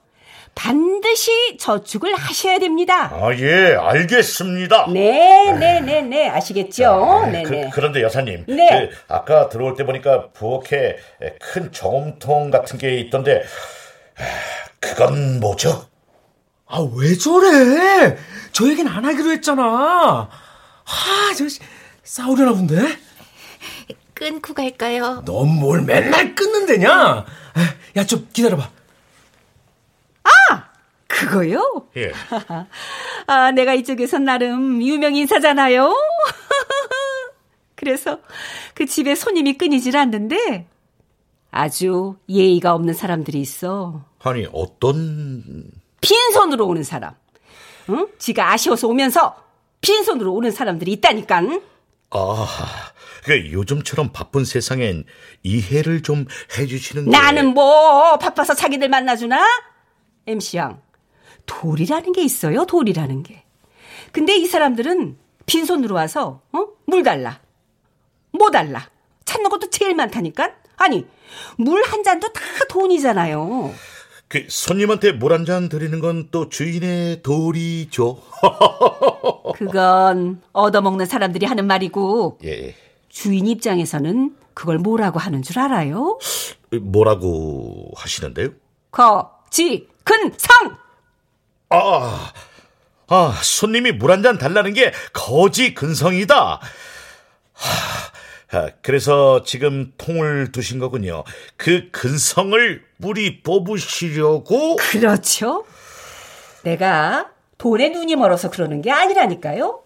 [0.54, 3.10] 반드시 저축을 하셔야 됩니다.
[3.14, 4.88] 아, 예, 알겠습니다.
[4.92, 6.30] 네, 네, 네, 네.
[6.30, 7.28] 아시겠죠?
[7.32, 7.70] 네, 네.
[7.72, 8.46] 그, 런데 여사님.
[8.48, 8.90] 네.
[8.90, 10.98] 그 아까 들어올 때 보니까 부엌에
[11.40, 13.44] 큰 저금통 같은 게 있던데,
[14.80, 15.88] 그건 뭐죠?
[16.68, 18.18] 아, 왜 저래?
[18.52, 19.64] 저 얘기는 안 하기로 했잖아.
[19.64, 21.46] 아, 저,
[22.04, 22.76] 싸우려나 본데?
[24.14, 25.24] 끊고 갈까요?
[25.26, 27.26] 넌 뭘 맨날 끊는데냐?
[27.98, 28.70] 야, 좀 기다려봐.
[31.12, 31.19] 아!
[31.19, 31.88] 그거요?
[31.97, 32.12] 예.
[33.28, 35.93] 아, 내가 이쪽에선 나름 유명 인사잖아요.
[37.76, 38.19] 그래서
[38.74, 40.67] 그 집에 손님이 끊이질 않는데
[41.50, 44.06] 아주 예의가 없는 사람들이 있어.
[44.24, 45.65] 아니, 어떤.
[46.00, 47.13] 빈손으로 오는 사람.
[47.89, 48.08] 응?
[48.17, 49.36] 지가 아쉬워서 오면서
[49.82, 51.41] 빈손으로 오는 사람들이 있다니까.
[52.12, 52.47] 아,
[53.24, 55.06] 그 요즘처럼 바쁜 세상엔
[55.43, 56.26] 이해를 좀
[56.58, 57.12] 해주시는 게.
[57.12, 59.45] 나는 뭐 바빠서 자기들 만나주나?
[60.28, 60.82] MC양,
[61.45, 63.43] 돌이라는 게 있어요, 돌이라는 게.
[64.12, 66.65] 근데 이 사람들은 빈손으로 와서, 어?
[66.86, 67.39] 물 달라.
[68.32, 68.89] 뭐 달라.
[69.25, 70.51] 찾는 것도 제일 많다니까?
[70.77, 71.06] 아니,
[71.58, 73.73] 물 한 잔도 다 돈이잖아요.
[74.27, 78.21] 그 손님한테 물 한 잔 드리는 건 또 주인의 도리죠.
[79.56, 82.75] 그건 얻어먹는 사람들이 하는 말이고, 예.
[83.10, 86.17] 주인 입장에서는 그걸 뭐라고 하는 줄 알아요?
[86.82, 88.49] 뭐라고 하시는데요?
[88.91, 90.75] 거, 지, 근, 성!
[91.71, 92.31] 아,
[93.07, 96.60] 아, 손님이 물 한 잔 달라는 게 거지 근성이다.
[97.53, 101.23] 하, 아, 그래서 지금 통을 두신 거군요.
[101.57, 104.75] 그 근성을 뿌리 뽑으시려고?
[104.75, 105.65] 그렇죠.
[106.63, 109.81] 내가 돈에 눈이 멀어서 그러는 게 아니라니까요.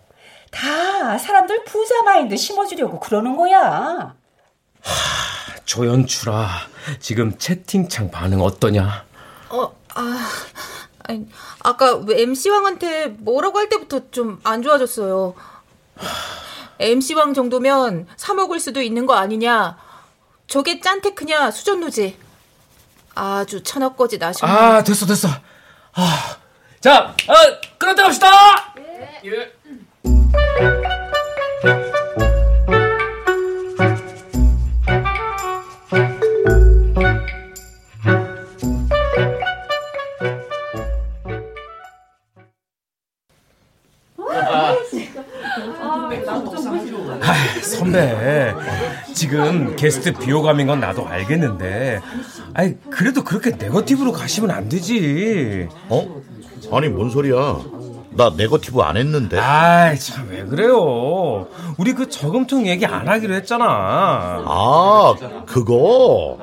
[0.51, 4.15] 다 사람들 부자 마인드 심어주려고 그러는 거야.
[5.65, 6.47] 조연출아,
[6.99, 9.05] 지금 채팅창 반응 어떠냐?
[9.49, 10.29] 어, 아,
[11.07, 11.27] 아니,
[11.63, 15.33] 아까 MC왕한테 뭐라고 할 때부터 좀 안 좋아졌어요.
[16.79, 19.77] MC왕 정도면 사먹을 수도 있는 거 아니냐?
[20.47, 22.17] 저게 짠테크냐, 수전노지?
[23.15, 24.51] 아주 천억거지 나셨네.
[24.51, 25.27] 아, 됐어, 됐어.
[25.93, 26.37] 아,
[26.81, 27.33] 자, 아,
[27.77, 28.73] 끊었다 갑시다!
[28.75, 29.21] 네.
[29.25, 29.53] 예.
[49.15, 52.01] 지금 게스트 비호감인 건 나도 알겠는데,
[52.53, 55.67] 아니 그래도 그렇게 네거티브로 가시면 안 되지.
[55.89, 56.21] 어?
[56.71, 57.59] 아니 뭔 소리야?
[58.11, 59.39] 나 네거티브 안 했는데.
[59.39, 61.47] 아이 참 왜 그래요?
[61.77, 63.65] 우리 그 저금통 얘기 안 하기로 했잖아.
[64.45, 66.37] 아 그거.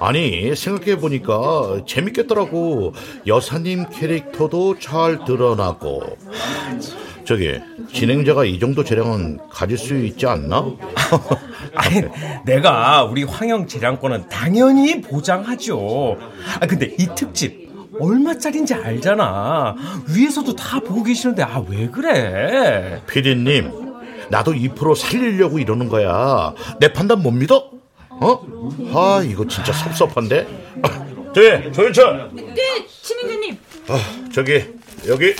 [0.00, 2.92] 아니 생각해 보니까 재밌겠더라고.
[3.26, 6.02] 여사님 캐릭터도 잘 드러나고.
[7.24, 7.58] 저기
[7.92, 10.64] 진행자가 이 정도 재량은 가질 수 있지 않나?
[11.74, 12.02] 아니
[12.44, 16.16] 내가 우리 황영 재량권은 당연히 보장하죠.
[16.60, 19.76] 아 근데 이 특집 얼마짜린지 알잖아.
[20.08, 23.00] 위에서도 다 보고 계시는데 아 왜 그래?
[23.08, 23.70] 피디님
[24.30, 26.54] 나도 2% 살리려고 이러는 거야.
[26.80, 27.70] 내 판단 못 믿어?
[28.10, 28.40] 어?
[28.94, 30.46] 아 이거 진짜 섭섭한데.
[31.34, 32.30] 저기 조윤철.
[32.34, 33.58] 네, 진행자님.
[33.88, 33.98] 아
[34.32, 34.64] 저기
[35.08, 35.34] 여기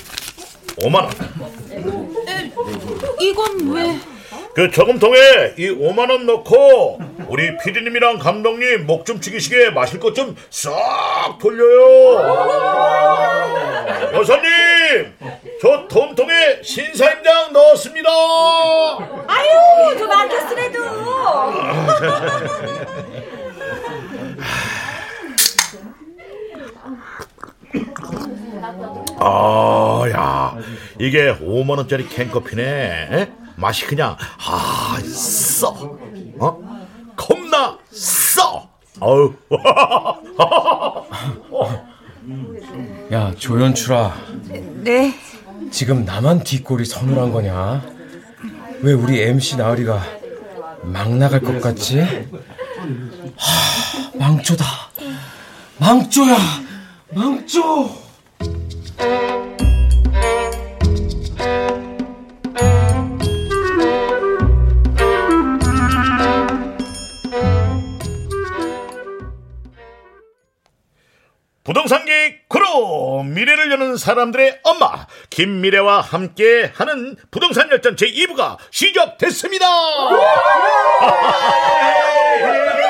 [0.78, 1.10] 5만 원.
[3.20, 3.98] 이건 왜?
[4.54, 5.18] 그 저금통에
[5.56, 12.18] 이 5만 원 넣고 우리 피디님이랑 감독님 목좀 축이시게 마실 것 좀 싹 돌려요.
[14.12, 15.14] 여사님
[15.62, 18.10] 저 톰통에 신사임당 넣었습니다.
[19.26, 19.48] 아유,
[19.98, 20.82] 저 막혔으래도.
[29.18, 30.56] 아, 야,
[30.98, 32.62] 이게 5만 원짜리 캔커피네.
[32.62, 33.32] 에?
[33.56, 34.16] 맛이 그냥
[34.46, 35.96] 아, 써.
[36.38, 36.58] 어?
[37.16, 38.68] 겁나 써.
[39.00, 39.34] 어우.
[43.12, 44.14] 야, 조연출아.
[44.82, 45.14] 네.
[45.70, 47.82] 지금 나만 뒷골이 서늘한 거냐?
[48.80, 50.02] 왜 우리 MC 나으리가
[50.82, 52.00] 막 나갈 것 같지?
[52.00, 52.08] 하,
[54.18, 54.64] 망조다.
[55.78, 56.36] 망조야.
[57.14, 58.01] 망조.
[71.64, 79.66] 부동산계 구로 미래를 여는 사람들의 엄마 김미래와 함께 하는 부동산 열전 제 2부가 시작됐습니다.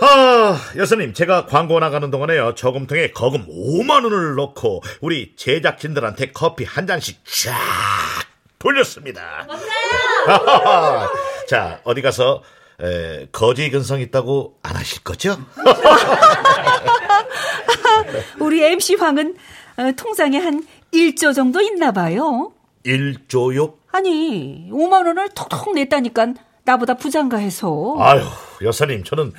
[0.00, 6.86] 아, 여사님, 제가 광고 나가는 동안에요, 저금통에 거금 5만 원을 넣고 우리 제작진들한테 커피 한
[6.86, 7.54] 잔씩 쫙
[8.58, 9.46] 돌렸습니다.
[11.48, 12.42] 자, 어디 가서
[12.80, 15.36] 에, 거지 근성 있다고 안 하실 거죠?
[18.40, 19.36] 우리 MC 황은
[19.76, 22.52] 어, 통장에 한 1조 정도 있나 봐요.
[22.86, 23.74] 1조요?
[23.92, 26.28] 아니, 5만 원을 톡톡 냈다니까
[26.64, 27.96] 나보다 부장가 해서.
[27.98, 28.22] 아유,
[28.62, 29.32] 여사님, 저는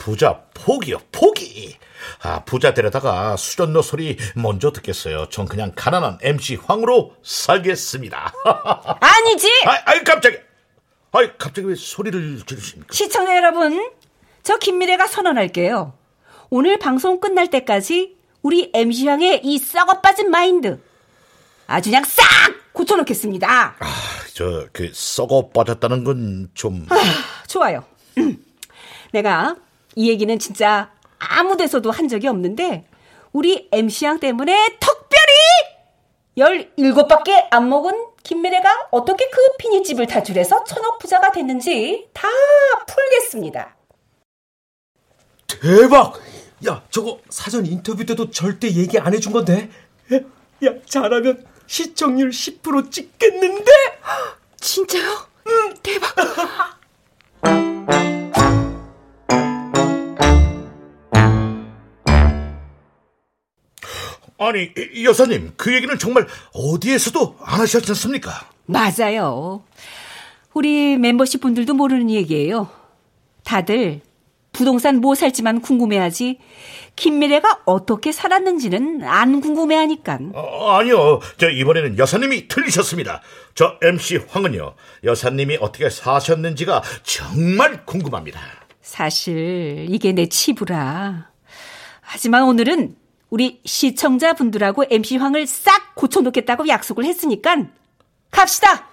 [0.00, 1.76] 부자 포기요, 포기.
[2.22, 5.28] 아, 부자 데려다가 수전노 소리 먼저 듣겠어요.
[5.28, 8.32] 전 그냥 가난한 MC 황으로 살겠습니다.
[8.98, 9.48] 아니지!
[9.66, 10.40] 아, 아이, 깜짝이야.
[11.12, 12.88] 아이, 갑자기 왜 소리를 지르십니까?
[12.92, 13.90] 시청자 여러분,
[14.42, 15.92] 저 김미래가 선언할게요.
[16.48, 20.80] 오늘 방송 끝날 때까지 우리 MC황의 이 썩어 빠진 마인드
[21.66, 22.24] 아주 그냥 싹
[22.72, 23.76] 고쳐놓겠습니다.
[23.78, 23.86] 아,
[24.32, 26.86] 저, 그, 썩어 빠졌다는 건 좀.
[26.88, 26.96] 아,
[27.46, 27.84] 좋아요.
[29.12, 29.56] 내가
[29.96, 32.86] 이 얘기는 진짜 아무 데서도 한 적이 없는데
[33.32, 35.30] 우리 MC양 때문에 특별히
[36.38, 42.28] 17밖에 안 먹은 김미래가 어떻게 그 피니집을 탈출해서 천억 부자가 됐는지 다
[42.86, 43.76] 풀겠습니다.
[45.46, 46.14] 대박!
[46.66, 49.70] 야, 저거 사전 인터뷰 때도 절대 얘기 안 해준 건데?
[50.12, 53.70] 야, 잘하면 시청률 10% 찍겠는데?
[54.60, 55.26] 진짜요?
[55.46, 56.14] 응, 대박!
[64.40, 64.70] 아니,
[65.04, 68.48] 여사님, 그 얘기는 정말 어디에서도 안 하셨지 않습니까?
[68.64, 69.62] 맞아요.
[70.54, 72.68] 우리 멤버십 분들도 모르는 얘기예요.
[73.44, 74.00] 다들
[74.52, 76.38] 부동산 뭐 살지만 궁금해하지
[76.96, 80.18] 김미래가 어떻게 살았는지는 안 궁금해하니까.
[80.32, 81.20] 어, 아니요.
[81.36, 83.20] 저 이번에는 여사님이 틀리셨습니다.
[83.54, 84.74] 저 MC 황은요.
[85.04, 88.40] 여사님이 어떻게 사셨는지가 정말 궁금합니다.
[88.80, 91.28] 사실 이게 내 치부라.
[92.00, 92.96] 하지만 오늘은
[93.30, 97.56] 우리 시청자분들하고 MC 황을 싹 고쳐놓겠다고 약속을 했으니까
[98.30, 98.88] 갑시다.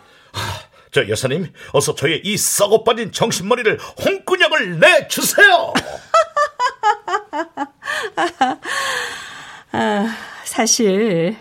[0.91, 5.73] 저 여사님, 어서 저의 이 썩어 빠진 정신머리를 홍군형을 내주세요.
[9.71, 11.35] 아, 사실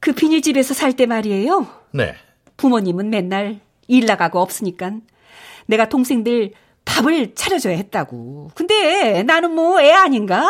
[0.00, 1.66] 그 비닐 집에서 살 때 말이에요.
[1.92, 2.14] 네.
[2.56, 4.92] 부모님은 맨날 일 나가고 없으니까
[5.66, 6.52] 내가 동생들
[6.84, 8.50] 밥을 차려줘야 했다고.
[8.54, 10.48] 근데 나는 뭐 애 아닌가?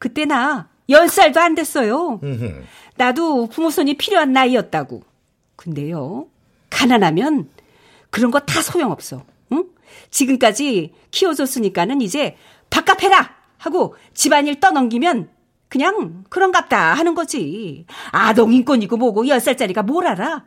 [0.00, 2.18] 그때 나 10살도 안 됐어요.
[2.96, 5.02] 나도 부모 손이 필요한 나이였다고.
[5.54, 6.26] 근데요,
[6.70, 7.50] 가난하면
[8.10, 9.22] 그런 거 다 소용없어.
[9.52, 9.66] 응?
[10.10, 12.36] 지금까지 키워줬으니까는 이제
[12.70, 13.36] 밥값 해라!
[13.58, 15.28] 하고 집안일 떠넘기면
[15.68, 17.84] 그냥 그런갑다 하는 거지.
[18.10, 20.46] 아동 인권이고 뭐고 10살짜리가 뭘 알아?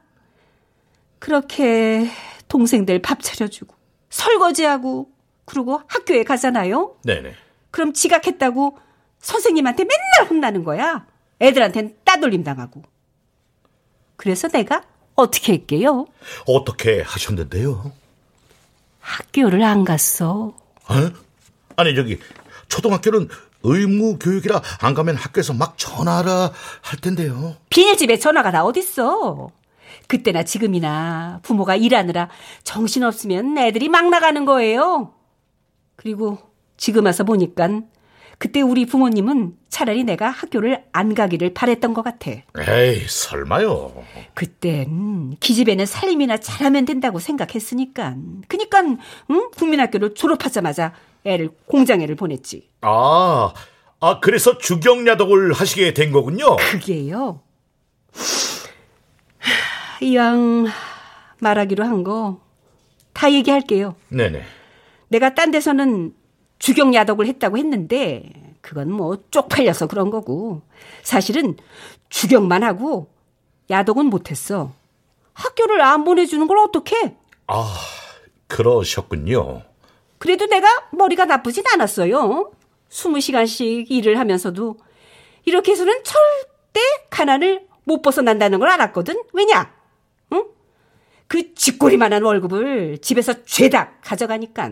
[1.20, 2.10] 그렇게
[2.50, 3.74] 동생들 밥 차려주고
[4.10, 5.10] 설거지하고
[5.46, 6.98] 그리고 학교에 가잖아요.
[7.06, 7.34] 네네.
[7.72, 8.78] 그럼 지각했다고
[9.24, 11.06] 선생님한테 맨날 혼나는 거야.
[11.42, 12.84] 애들한텐 따돌림 당하고.
[14.18, 14.84] 그래서 내가
[15.16, 16.06] 어떻게 할게요?
[16.46, 17.92] 어떻게 하셨는데요?
[19.00, 20.54] 학교를 안 갔어.
[20.90, 20.94] 어?
[21.76, 22.20] 아니 저기
[22.68, 23.30] 초등학교는
[23.64, 26.52] 의무 교육이라 안 가면 학교에서 막 전화하라
[26.82, 27.56] 할 텐데요.
[27.70, 29.52] 비닐집에 전화가 다 어딨어.
[30.08, 32.30] 그때나 지금이나 부모가 일하느라
[32.64, 35.14] 정신 없으면 애들이 막 나가는 거예요.
[35.96, 36.40] 그리고
[36.76, 37.90] 지금 와서 보니깐
[38.44, 42.30] 그때 우리 부모님은 차라리 내가 학교를 안 가기를 바랬던 것 같아.
[42.30, 44.04] 에이 설마요.
[44.34, 48.18] 그땐 기집애는 살림이나 잘하면 된다고 생각했으니까.
[48.50, 49.50] 그니까 응?
[49.56, 50.92] 국민학교를 졸업하자마자
[51.24, 52.68] 애를 공장애를 보냈지.
[52.82, 53.54] 아,
[54.02, 56.58] 아 그래서 주경야독을 하시게 된 거군요.
[56.58, 57.40] 그게요.
[60.02, 60.68] 이왕
[61.40, 62.42] 말하기로 한 거
[63.14, 63.96] 다 얘기할게요.
[64.10, 64.42] 네네.
[65.08, 66.14] 내가 딴 데서는
[66.64, 68.24] 주경 야독을 했다고 했는데
[68.62, 70.62] 그건 뭐 쪽팔려서 그런 거고
[71.02, 71.58] 사실은
[72.08, 73.10] 주경만 하고
[73.70, 74.72] 야독은 못했어.
[75.34, 77.18] 학교를 안 보내주는 걸 어떡해?
[77.48, 77.76] 아,
[78.48, 79.64] 그러셨군요.
[80.20, 82.54] 그래도 내가 머리가 나쁘진 않았어요.
[82.90, 84.78] 20시간씩 일을 하면서도
[85.44, 89.22] 이렇게 해서는 절대 가난을 못 벗어난다는 걸 알았거든.
[89.34, 89.70] 왜냐?
[90.32, 90.46] 응?
[91.28, 94.72] 그 쥐꼬리만한 월급을 집에서 죄다 가져가니까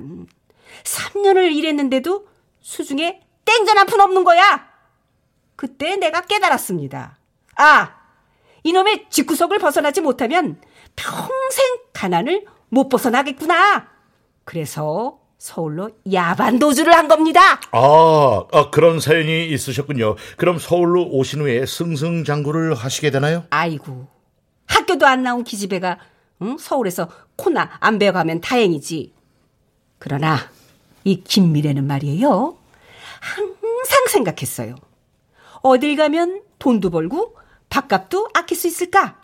[0.83, 2.27] 3년을 일했는데도
[2.61, 4.69] 수중에 땡전 한 푼 없는 거야.
[5.55, 7.17] 그때 내가 깨달았습니다.
[7.57, 7.95] 아,
[8.63, 10.59] 이놈의 집구석을 벗어나지 못하면
[10.95, 13.87] 평생 가난을 못 벗어나겠구나.
[14.45, 17.59] 그래서 서울로 야반 도주를 한 겁니다.
[17.71, 20.15] 아, 아, 그런 사연이 있으셨군요.
[20.37, 23.43] 그럼 서울로 오신 후에 승승장구를 하시게 되나요?
[23.49, 24.07] 아이고,
[24.67, 25.97] 학교도 안 나온 기집애가
[26.43, 26.57] 응?
[26.57, 29.13] 서울에서 코나 안 배워가면 다행이지.
[29.99, 30.37] 그러나
[31.03, 32.57] 이 김미래는 말이에요.
[33.19, 34.75] 항상 생각했어요.
[35.61, 37.35] 어딜 가면 돈도 벌고
[37.69, 39.19] 밥값도 아낄 수 있을까?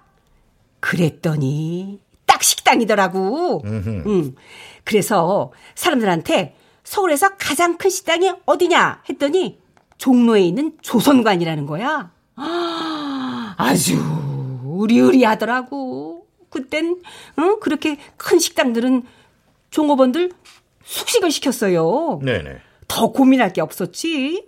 [0.80, 3.63] 그랬더니 딱 식당이더라고.
[3.65, 4.36] 응.
[4.84, 9.59] 그래서 사람들한테 서울에서 가장 큰 식당이 어디냐 했더니
[9.97, 12.11] 종로에 있는 조선관이라는 거야.
[13.57, 13.97] 아주
[14.63, 16.28] 우리우리하더라고.
[16.49, 17.01] 그땐
[17.39, 17.59] 응?
[17.59, 19.03] 그렇게 큰 식당들은
[19.69, 20.32] 종업원들
[20.88, 22.19] 숙식을 시켰어요.
[22.23, 22.57] 네네.
[22.88, 24.47] 더 고민할 게 없었지.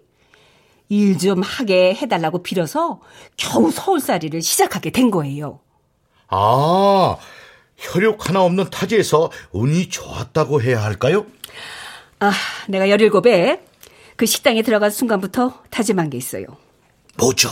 [0.92, 3.00] 일 좀 하게 해달라고 빌어서
[3.38, 5.60] 겨우 서울살이를 시작하게 된 거예요.
[6.30, 7.18] 아,
[7.78, 11.26] 혈육 하나 없는 타지에서 운이 좋았다고 해야 할까요?
[12.20, 12.32] 아,
[12.68, 13.60] 내가 17에
[14.16, 16.46] 그 식당에 들어간 순간부터 다짐한 게 있어요.
[17.18, 17.50] 뭐죠?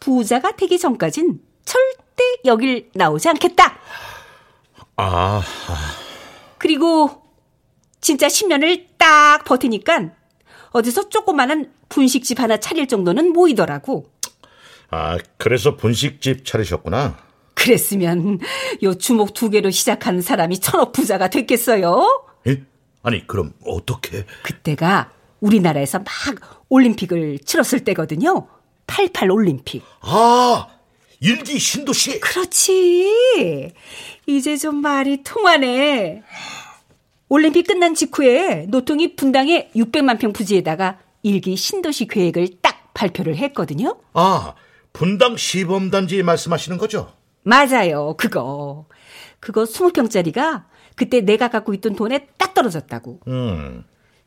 [0.00, 3.78] 부자가 되기 전까진 절대 여길 나오지 않겠다.
[4.96, 5.42] 아,
[6.58, 7.22] 그리고
[8.04, 10.10] 진짜 10년을 딱 버티니까
[10.72, 14.10] 어디서 조그마한 분식집 하나 차릴 정도는 모이더라고.
[14.90, 17.16] 아, 그래서 분식집 차리셨구나.
[17.54, 18.40] 그랬으면
[18.82, 22.26] 요 주먹 두 개로 시작한 사람이 천억 부자가 됐겠어요?
[22.46, 22.62] 예?
[23.02, 24.26] 아니, 그럼 어떻게?
[24.42, 26.06] 그때가 우리나라에서 막
[26.68, 28.48] 올림픽을 치렀을 때거든요.
[28.86, 29.82] 88 올림픽.
[30.02, 30.66] 아,
[31.20, 32.20] 일기 신도시.
[32.20, 33.72] 그렇지.
[34.26, 36.22] 이제 좀 말이 통하네.
[37.28, 43.98] 올림픽 끝난 직후에 노통이 분당의 600만 평 부지에다가 일기 신도시 계획을 딱 발표를 했거든요.
[44.12, 44.54] 아,
[44.92, 47.12] 분당 시범단지 말씀하시는 거죠?
[47.42, 48.14] 맞아요.
[48.16, 48.86] 그거.
[49.40, 50.64] 그거 20평짜리가
[50.96, 53.20] 그때 내가 갖고 있던 돈에 딱 떨어졌다고.
[53.26, 53.84] 음.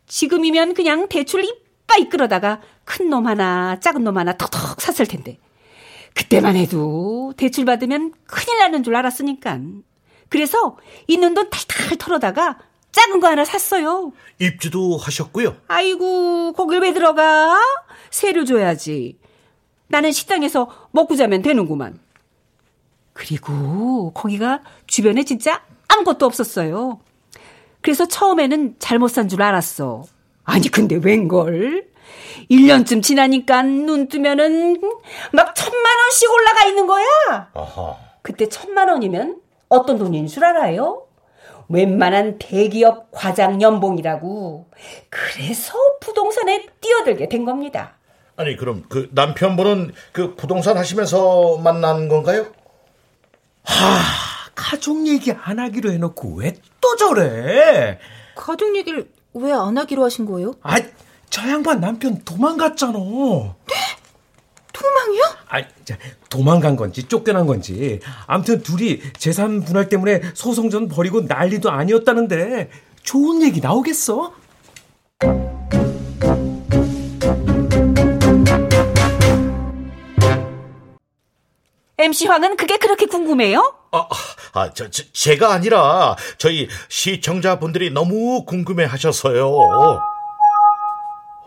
[0.08, 5.38] 지금이면 그냥 대출 이빠 이 끌어다가 큰 놈 하나, 작은 놈 하나 턱턱 샀을 텐데.
[6.14, 9.60] 그때만 해도 대출 받으면 큰일 나는 줄 알았으니까.
[10.30, 10.78] 그래서
[11.08, 12.58] 있는 돈 탈탈 털어다가
[12.98, 14.12] 작은 거 하나 샀어요.
[14.40, 15.56] 입주도 하셨고요.
[15.68, 17.56] 아이고, 거길 왜 들어가?
[18.10, 19.20] 세료 줘야지.
[19.88, 22.00] 나는 식당에서 먹고 자면 되는구만.
[23.14, 27.00] 그리고 거기가 주변에 진짜 아무것도 없었어요.
[27.82, 30.04] 그래서 처음에는 잘못 산 줄 알았어.
[30.44, 31.88] 아니, 근데 웬걸?
[32.50, 34.82] 1년쯤 지나니까 눈 뜨면은
[35.34, 37.06] 막 천만 원씩 올라가 있는 거야.
[37.54, 37.96] 아하.
[38.24, 39.40] 그때 천만 원이면
[39.70, 41.07] 어떤 돈인 줄 알아요?
[41.70, 44.68] 웬만한 대기업 과장 연봉이라고.
[45.10, 47.94] 그래서 부동산에 뛰어들게 된 겁니다.
[48.36, 52.46] 아니, 그럼 그 남편분은 그 부동산 하시면서 만난 건가요?
[53.64, 54.00] 하,
[54.56, 58.00] 가족 얘기 안 하기로 해놓고 왜 또 저래?
[58.36, 60.54] 가족 얘기를 왜 안 하기로 하신 거예요?
[60.62, 60.78] 아,
[61.30, 62.98] 저 양반 남편 도망갔잖아.
[64.80, 65.24] 도망이요?
[65.50, 65.98] 아, 자,
[66.30, 72.70] 도망간 건지 쫓겨난 건지 아무튼 둘이 재산 분할 때문에 소송전 벌이고 난리도 아니었다는데
[73.04, 74.34] 좋은 얘기 나오겠어?
[82.00, 83.74] MC 황은 그게 그렇게 궁금해요?
[83.92, 84.08] 아,
[84.54, 89.48] 아 저, 저, 제가 아니라 저희 시청자분들이 너무 궁금해 하셔서요.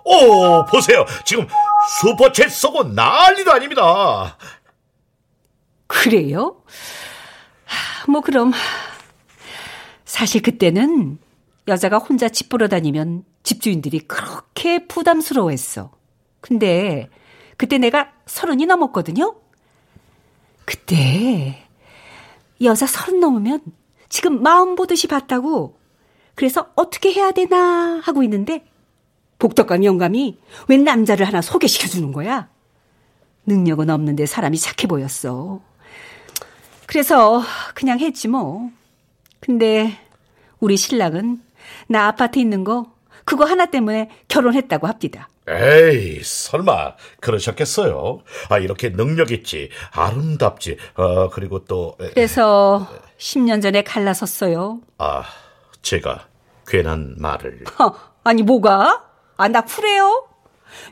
[0.05, 1.05] 오, 보세요.
[1.25, 1.47] 지금
[1.91, 4.39] 슈퍼챗 쏘고 난리도 아닙니다.
[5.87, 6.63] 그래요?
[8.09, 8.53] 뭐 그럼
[10.05, 11.19] 사실 그때는
[11.69, 15.91] 여자가 혼자 집 보러 다니면 집주인들이 그렇게 부담스러워했어.
[16.41, 17.09] 근데
[17.57, 19.37] 그때 내가 서른이 넘었거든요.
[20.65, 21.67] 그때
[22.63, 23.61] 여자 서른 넘으면
[24.09, 25.79] 지금 마음 보듯이 봤다고.
[26.35, 28.65] 그래서 어떻게 해야 되나 하고 있는데
[29.41, 30.39] 복덕강 영감이
[30.69, 32.49] 웬 남자를 하나 소개시켜 주는 거야.
[33.47, 35.61] 능력은 없는데 사람이 착해 보였어.
[36.87, 37.43] 그래서
[37.75, 38.71] 그냥 했지 뭐.
[39.41, 39.99] 근데
[40.61, 41.41] 우리 신랑은
[41.89, 42.93] 나 아파트 있는 거
[43.25, 45.29] 그거 하나 때문에 결혼했다고 합디다.
[45.49, 48.21] 에이, 설마 그러셨겠어요?
[48.51, 52.87] 아, 이렇게 능력 있지, 아름답지, 어, 그리고 또 그래서
[53.19, 54.81] 10년 전에 갈라섰어요.
[54.99, 55.25] 아,
[55.83, 56.29] 제가
[56.67, 57.65] 괜한 말을.
[57.79, 59.10] 허, 아니 뭐가?
[59.41, 60.27] 아, 나 쿨해요?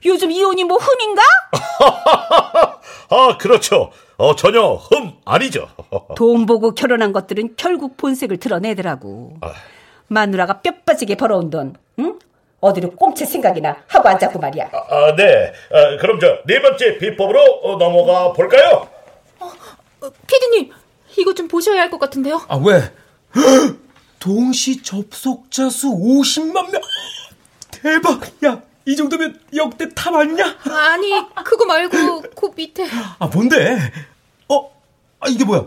[0.06, 1.22] 요즘 이혼이 뭐 흠인가?
[3.10, 3.90] 아, 그렇죠.
[4.16, 5.68] 어, 전혀 흠 아니죠.
[6.16, 9.34] 돈 보고 결혼한 것들은 결국 본색을 드러내더라고.
[9.42, 9.52] 아.
[10.06, 12.18] 마누라가 뼈 빠지게 벌어온 돈, 응?
[12.60, 14.70] 어디로 꽁칠 생각이나 하고 앉았고 말이야.
[14.72, 15.52] 아, 아 네.
[15.70, 18.88] 아, 그럼 저 네 번째 비법으로 어, 넘어가 볼까요?
[19.40, 19.52] 어,
[20.00, 20.72] 어, 피디님,
[21.18, 22.40] 이거 좀 보셔야 할 것 같은데요.
[22.48, 22.80] 아, 왜?
[24.18, 26.80] 동시 접속자 수 50만 명.
[27.82, 28.20] 대박.
[28.44, 30.44] 야, 이 정도면 역대 top 아니냐?
[30.64, 31.12] 아니,
[31.44, 32.86] 그거 말고 그 밑에.
[33.18, 33.78] 아, 뭔데?
[34.48, 34.70] 어?
[35.20, 35.66] 아, 이게 뭐야?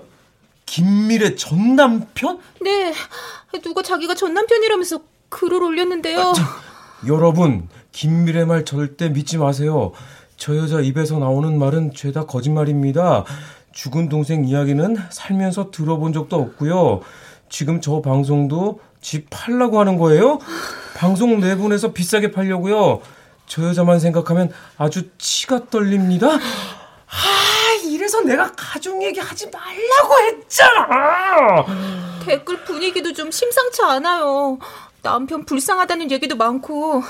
[0.65, 2.39] 김미래 전 남편?
[2.61, 2.93] 네.
[3.61, 6.19] 누가 자기가 전 남편이라면서 글을 올렸는데요.
[6.19, 6.43] 아, 저,
[7.07, 9.91] 여러분, 김미래 말 절대 믿지 마세요.
[10.37, 13.25] 저 여자 입에서 나오는 말은 죄다 거짓말입니다.
[13.73, 17.01] 죽은 동생 이야기는 살면서 들어본 적도 없고요.
[17.49, 20.39] 지금 저 방송도 집 팔라고 하는 거예요?
[20.95, 23.01] 방송 내보내서 비싸게 팔려고요.
[23.47, 26.27] 저 여자만 생각하면 아주 치가 떨립니다.
[26.29, 26.39] 아,
[27.83, 31.65] 이래서 내가 가족 얘기 하지 말라고 했잖아.
[32.23, 34.59] 댓글 분위기도 좀 심상치 않아요.
[35.01, 37.03] 남편 불쌍하다는 얘기도 많고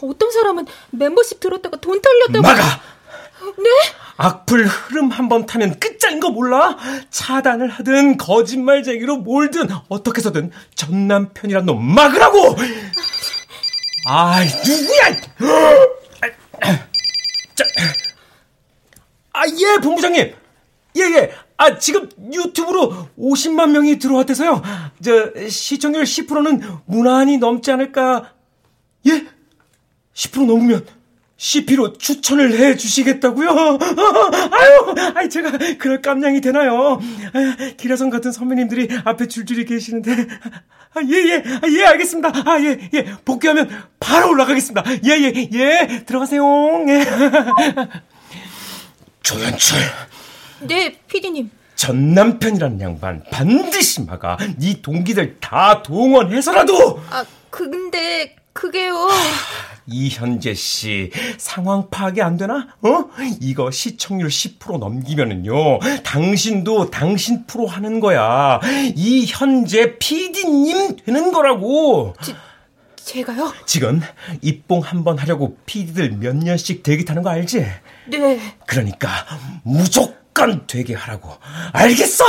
[0.00, 2.80] 어떤 사람은 멤버십 들었다가 돈 털렸다고 막아!
[3.58, 3.64] 네?
[4.16, 6.76] 악플 흐름 한 번 타면 끝장인 거 몰라?
[7.10, 12.56] 차단을 하든 거짓말쟁이로 몰든 어떻게 해서든 전 남편이란 놈 막으라고!
[14.06, 15.16] 아 누구야?
[17.54, 17.64] 자,
[19.32, 20.34] 아, 예, 본부장님!
[20.96, 21.32] 예, 예.
[21.56, 24.62] 아, 지금 유튜브로 50만 명이 들어왔대서요.
[25.02, 28.32] 저, 시청률 10%는 무난히 넘지 않을까.
[29.06, 29.26] 예?
[30.14, 30.86] 10% 넘으면
[31.38, 33.48] CP로 추천을 해 주시겠다고요?
[33.48, 37.00] 아유, 아이 제가 그럴 깜냥이 되나요?
[37.76, 40.10] 기라성 같은 선배님들이 앞에 줄줄이 계시는데.
[40.94, 42.32] 아, 예, 예, 아, 예, 알겠습니다.
[42.44, 43.70] 아, 예, 예, 복귀하면
[44.00, 44.84] 바로 올라가겠습니다.
[45.04, 46.44] 예, 예, 예, 들어가세요.
[46.88, 47.04] 예.
[49.22, 49.78] 조연출.
[50.60, 51.50] 네, 피디님.
[51.76, 54.38] 전 남편이라는 양반 반드시 막아.
[54.58, 57.00] 네 동기들 다 동원해서라도.
[57.10, 59.08] 아, 근데 그게요.
[59.90, 62.68] 이현재 씨 상황 파악이 안 되나?
[62.82, 63.04] 어?
[63.40, 65.78] 이거 시청률 10% 넘기면은요.
[66.04, 68.60] 당신도 당신 프로 하는 거야.
[68.94, 72.14] 이현재 PD님 되는 거라고.
[72.22, 72.34] 지,
[72.96, 73.52] 제가요?
[73.64, 74.00] 지금
[74.42, 77.64] 입봉 한번 하려고 PD들 몇 년씩 대기 타는 거 알지?
[78.08, 78.40] 네.
[78.66, 79.08] 그러니까
[79.62, 81.32] 무조건 되게 하라고.
[81.72, 82.24] 알겠어?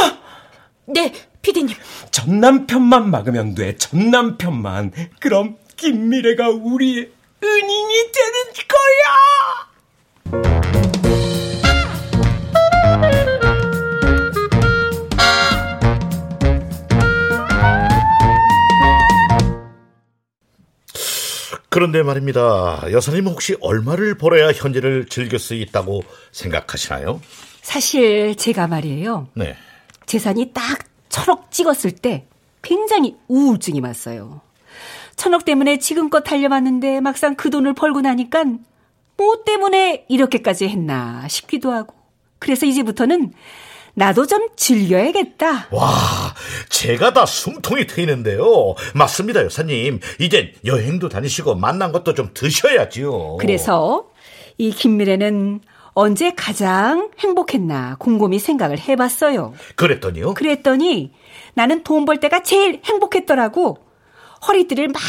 [0.88, 1.76] 네, 피디님.
[2.12, 3.76] 전 남편만 막으면 돼.
[3.76, 4.91] 전 남편만.
[5.20, 7.10] 그럼 김미래가 우리의
[7.44, 9.70] 은인이 되는 거야!
[21.70, 22.82] 그런데 말입니다.
[22.92, 27.22] 여사님 혹시 얼마를 벌어야 현재를 즐길 수 있다고 생각하시나요?
[27.62, 29.28] 사실 제가 말이에요.
[29.36, 29.56] 네.
[30.08, 30.80] 재산이 딱
[31.10, 32.26] 천억 찍었을 때
[32.64, 34.42] 굉장히 우울증이 왔어요.
[35.20, 38.45] 천억 때문에 지금껏 달려봤는데 막상 그 돈을 벌고 나니까
[39.17, 41.93] 뭐 때문에 이렇게까지 했나 싶기도 하고.
[42.39, 43.34] 그래서 이제부터는
[43.95, 45.67] 나도 좀 즐겨야겠다.
[45.72, 45.89] 와,
[46.70, 48.76] 제가 다 숨통이 트이는데요.
[48.95, 49.99] 맞습니다, 여사님.
[50.20, 53.38] 이젠 여행도 다니시고 만난 것도 좀 드셔야지요.
[53.41, 54.07] 그래서
[54.57, 55.59] 이 김미래는
[55.95, 59.53] 언제 가장 행복했나 곰곰이 생각을 해봤어요.
[59.76, 60.34] 그랬더니요?
[60.34, 61.11] 그랬더니
[61.55, 63.89] 나는 돈 벌 때가 제일 행복했더라고.
[64.48, 65.02] 허리띠를 막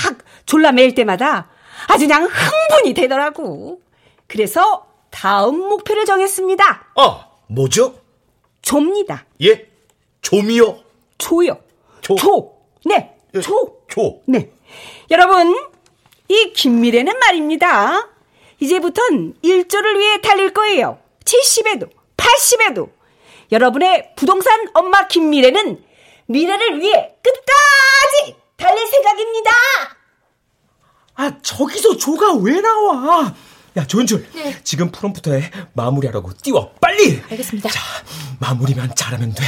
[0.47, 1.49] 졸라맬 때마다
[1.89, 3.81] 아주 그냥 흥분이 되더라고.
[4.27, 6.93] 그래서 다음 목표를 정했습니다.
[6.97, 7.95] 아, 뭐죠?
[8.63, 9.27] 조입니다.
[9.43, 9.69] 예?
[10.23, 10.79] 조미요?
[11.19, 11.59] 조요.
[12.01, 12.15] 조.
[12.17, 12.57] 조.
[12.85, 13.17] 네.
[13.35, 13.83] 예, 조.
[13.89, 14.21] 조.
[14.27, 14.51] 네.
[15.11, 15.57] 여러분,
[16.29, 18.09] 이 김미래는 말입니다.
[18.61, 20.99] 이제부턴 1조를 위해 달릴 거예요.
[21.25, 22.91] 70에도, 80에도.
[23.53, 25.83] 여러분의 부동산 엄마 김미래는
[26.27, 29.51] 미래를 위해 끝까지 달릴 생각입니다.
[31.17, 33.35] 아, 저기서 조가 왜 나와?
[33.77, 34.27] 야, 조연출.
[34.35, 34.57] 네.
[34.65, 36.73] 지금 프롬프터 에 마무리하라고 띄워.
[36.81, 37.21] 빨리!
[37.31, 37.69] 알겠습니다.
[37.69, 37.81] 자,
[38.39, 39.43] 마무리만 잘하면 돼.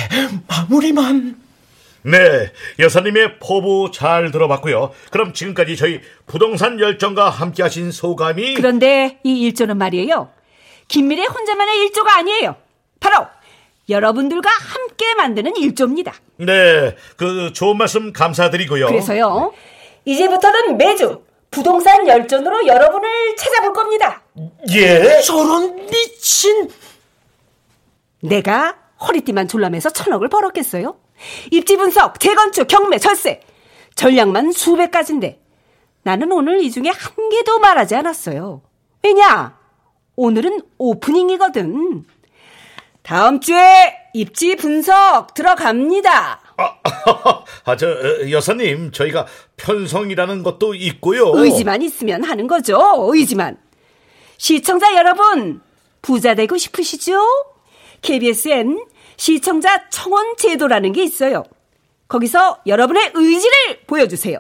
[0.49, 1.41] 마무리만.
[2.05, 4.93] 네, 여사님의 포부 잘 들어봤고요.
[5.11, 10.29] 그럼 지금까지 저희 부동산 열정과 함께 하신 소감이 그런데 이 일조는 말이에요.
[10.89, 12.57] 김미래 혼자만의 일조가 아니에요.
[12.99, 13.27] 바로
[13.89, 16.15] 여러분들과 함께 만드는 일조입니다.
[16.37, 18.87] 네, 그 좋은 말씀 감사드리고요.
[18.87, 19.53] 그래서요.
[20.05, 24.23] 이제부터는 매주 부동산 열전으로 여러분을 찾아볼 겁니다.
[24.73, 25.21] 예?
[25.23, 26.71] 저런 미친.
[28.21, 30.97] 내가 허리띠만 졸라매서 천억을 벌었겠어요?
[31.51, 33.41] 입지 분석, 재건축, 경매, 절세.
[33.95, 35.41] 전략만 수백 가지인데
[36.03, 38.63] 나는 오늘 이 중에 한 개도 말하지 않았어요.
[39.03, 39.59] 왜냐?
[40.17, 42.05] 오늘은 오프닝이거든.
[43.03, 46.41] 다음 주에 입지 분석 들어갑니다.
[46.57, 46.79] 아,
[47.65, 49.27] 아, 저 어, 여사님, 저희가
[49.57, 51.33] 편성이라는 것도 있고요.
[51.35, 52.79] 의지만 있으면 하는 거죠.
[53.13, 53.59] 의지만.
[54.37, 55.61] 시청자 여러분,
[56.01, 57.21] 부자 되고 싶으시죠?
[58.03, 58.85] KBS엔
[59.17, 61.45] 시청자 청원 제도라는 게 있어요.
[62.09, 64.39] 거기서 여러분의 의지를 보여주세요.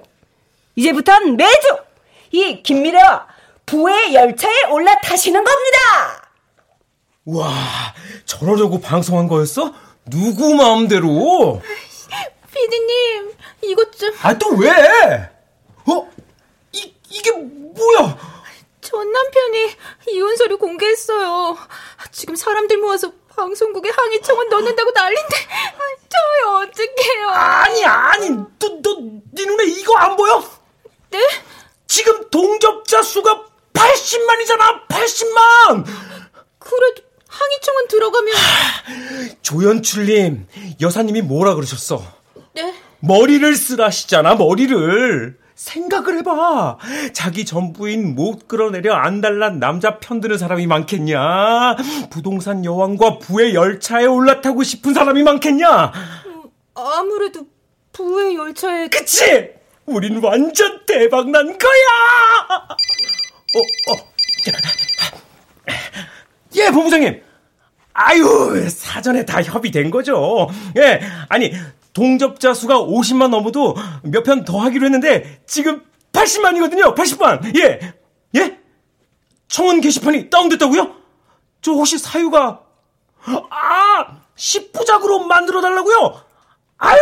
[0.76, 1.76] 이제부턴 매주
[2.32, 3.26] 이 김미래와
[3.66, 6.21] 부의 열차에 올라타시는 겁니다.
[7.24, 7.52] 와,
[8.24, 9.72] 저러려고 방송한 거였어?
[10.06, 11.62] 누구 마음대로?
[12.52, 13.32] 피디님,
[13.64, 14.12] 이것 좀.
[14.22, 14.70] 아, 또 왜?
[15.86, 16.10] 어?
[16.72, 18.18] 이, 이게 뭐야?
[18.80, 19.70] 전 남편이
[20.08, 21.56] 이혼 서류 공개했어요.
[22.10, 25.36] 지금 사람들 모아서 방송국에 항의 청원 넣는다고 난린데
[26.10, 27.28] 저희 어떡해요?
[27.30, 28.46] 아니 아니 너
[28.82, 30.44] 너 네 눈에 이거 안 보여?
[31.10, 31.18] 네?
[31.86, 35.86] 지금 동접자 수가 80만이잖아 80만
[36.58, 37.02] 그래도
[37.61, 38.34] 청원 들어가면
[39.42, 40.46] 조연출님
[40.80, 42.03] 여사님이 뭐라 그러셨어?
[42.55, 42.74] 네?
[43.00, 46.78] 머리를 쓰라시잖아 머리를 생각을 해봐.
[47.12, 51.76] 자기 전부인 못 끌어내려 안달난 남자 편드는 사람이 많겠냐?
[52.11, 55.92] 부동산 여왕과 부의 열차에 올라타고 싶은 사람이 많겠냐?
[56.26, 56.42] 음,
[56.74, 57.46] 아무래도
[57.92, 58.88] 부의 열차에.
[58.88, 59.50] 그치?
[59.86, 62.66] 우린 완전 대박 난 거야!
[63.55, 64.12] 어, 어.
[66.57, 67.22] 예, 본부장님.
[67.95, 70.49] 아유, 사전에 다 협의된 거죠.
[70.76, 71.53] 예, 아니,
[71.93, 75.82] 동접자 수가 50만 넘어도 몇 편 더 하기로 했는데 지금
[76.12, 76.95] 80만이거든요.
[76.95, 77.57] 80만.
[77.59, 77.93] 예.
[78.36, 78.59] 예?
[79.49, 80.95] 청원 게시판이 다운됐다고요?
[81.61, 82.61] 저 혹시 사유가
[83.24, 86.20] 아, 10부작으로 만들어 달라고요?
[86.78, 86.99] 아유,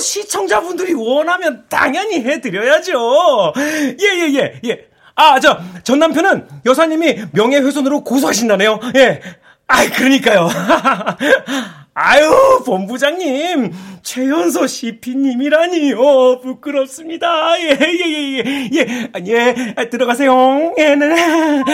[0.00, 3.52] 시청자분들이 원하면 당연히 해 드려야죠.
[3.58, 4.86] 예, 예, 예, 예.
[5.16, 8.78] 아, 저, 전 남편은 여사님이 명예훼손으로 고소하신다네요.
[8.96, 9.20] 예.
[9.66, 10.48] 아, 그러니까요.
[11.96, 16.40] 아유, 본부장님, 최연소 CP님이라니요.
[16.40, 17.58] 부끄럽습니다.
[17.60, 20.74] 예, 예, 예, 예, 예, 예, 아, 들어가세요.
[20.76, 21.64] 예, 네.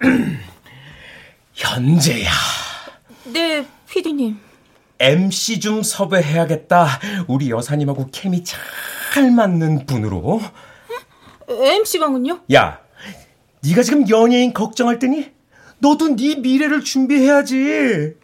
[1.52, 2.30] 현재야.
[3.24, 4.38] 네, 피디님.
[5.00, 6.86] MC 좀 섭외해야겠다.
[7.26, 10.40] 우리 여사님하고 케미 잘 맞는 분으로.
[11.48, 12.40] MC방은요?
[12.54, 12.80] 야,
[13.62, 15.33] 네가 지금 연예인 걱정할 때니?
[15.78, 18.14] 너도 네 미래를 준비해야지.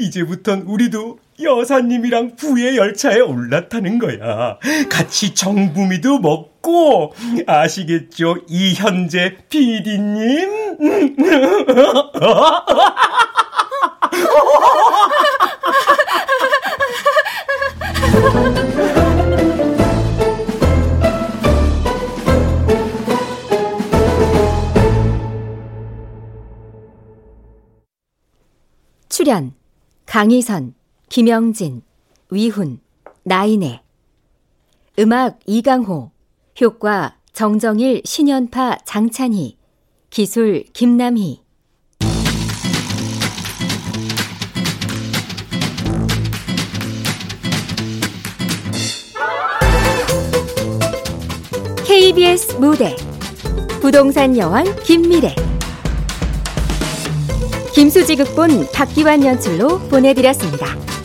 [0.00, 4.58] 이제부턴 우리도 여사님이랑 부의 열차에 올라타는 거야.
[4.90, 7.14] 같이 정부미도 먹고
[7.46, 8.36] 아시겠죠?
[8.48, 10.76] 이현재 PD님.
[29.22, 29.54] 출연
[30.06, 30.74] 강희선,
[31.08, 31.82] 김영진,
[32.28, 32.80] 위훈,
[33.22, 33.80] 나인애.
[34.98, 36.10] 음악 이강호
[36.60, 39.58] 효과 정정일, 신연파, 장찬희
[40.10, 41.40] 기술 김남희.
[51.86, 52.96] KBS 무대
[53.80, 55.51] 부동산 여왕 김미래
[57.74, 61.01] 김수지 극본 박기환 연출로 보내드렸습니다.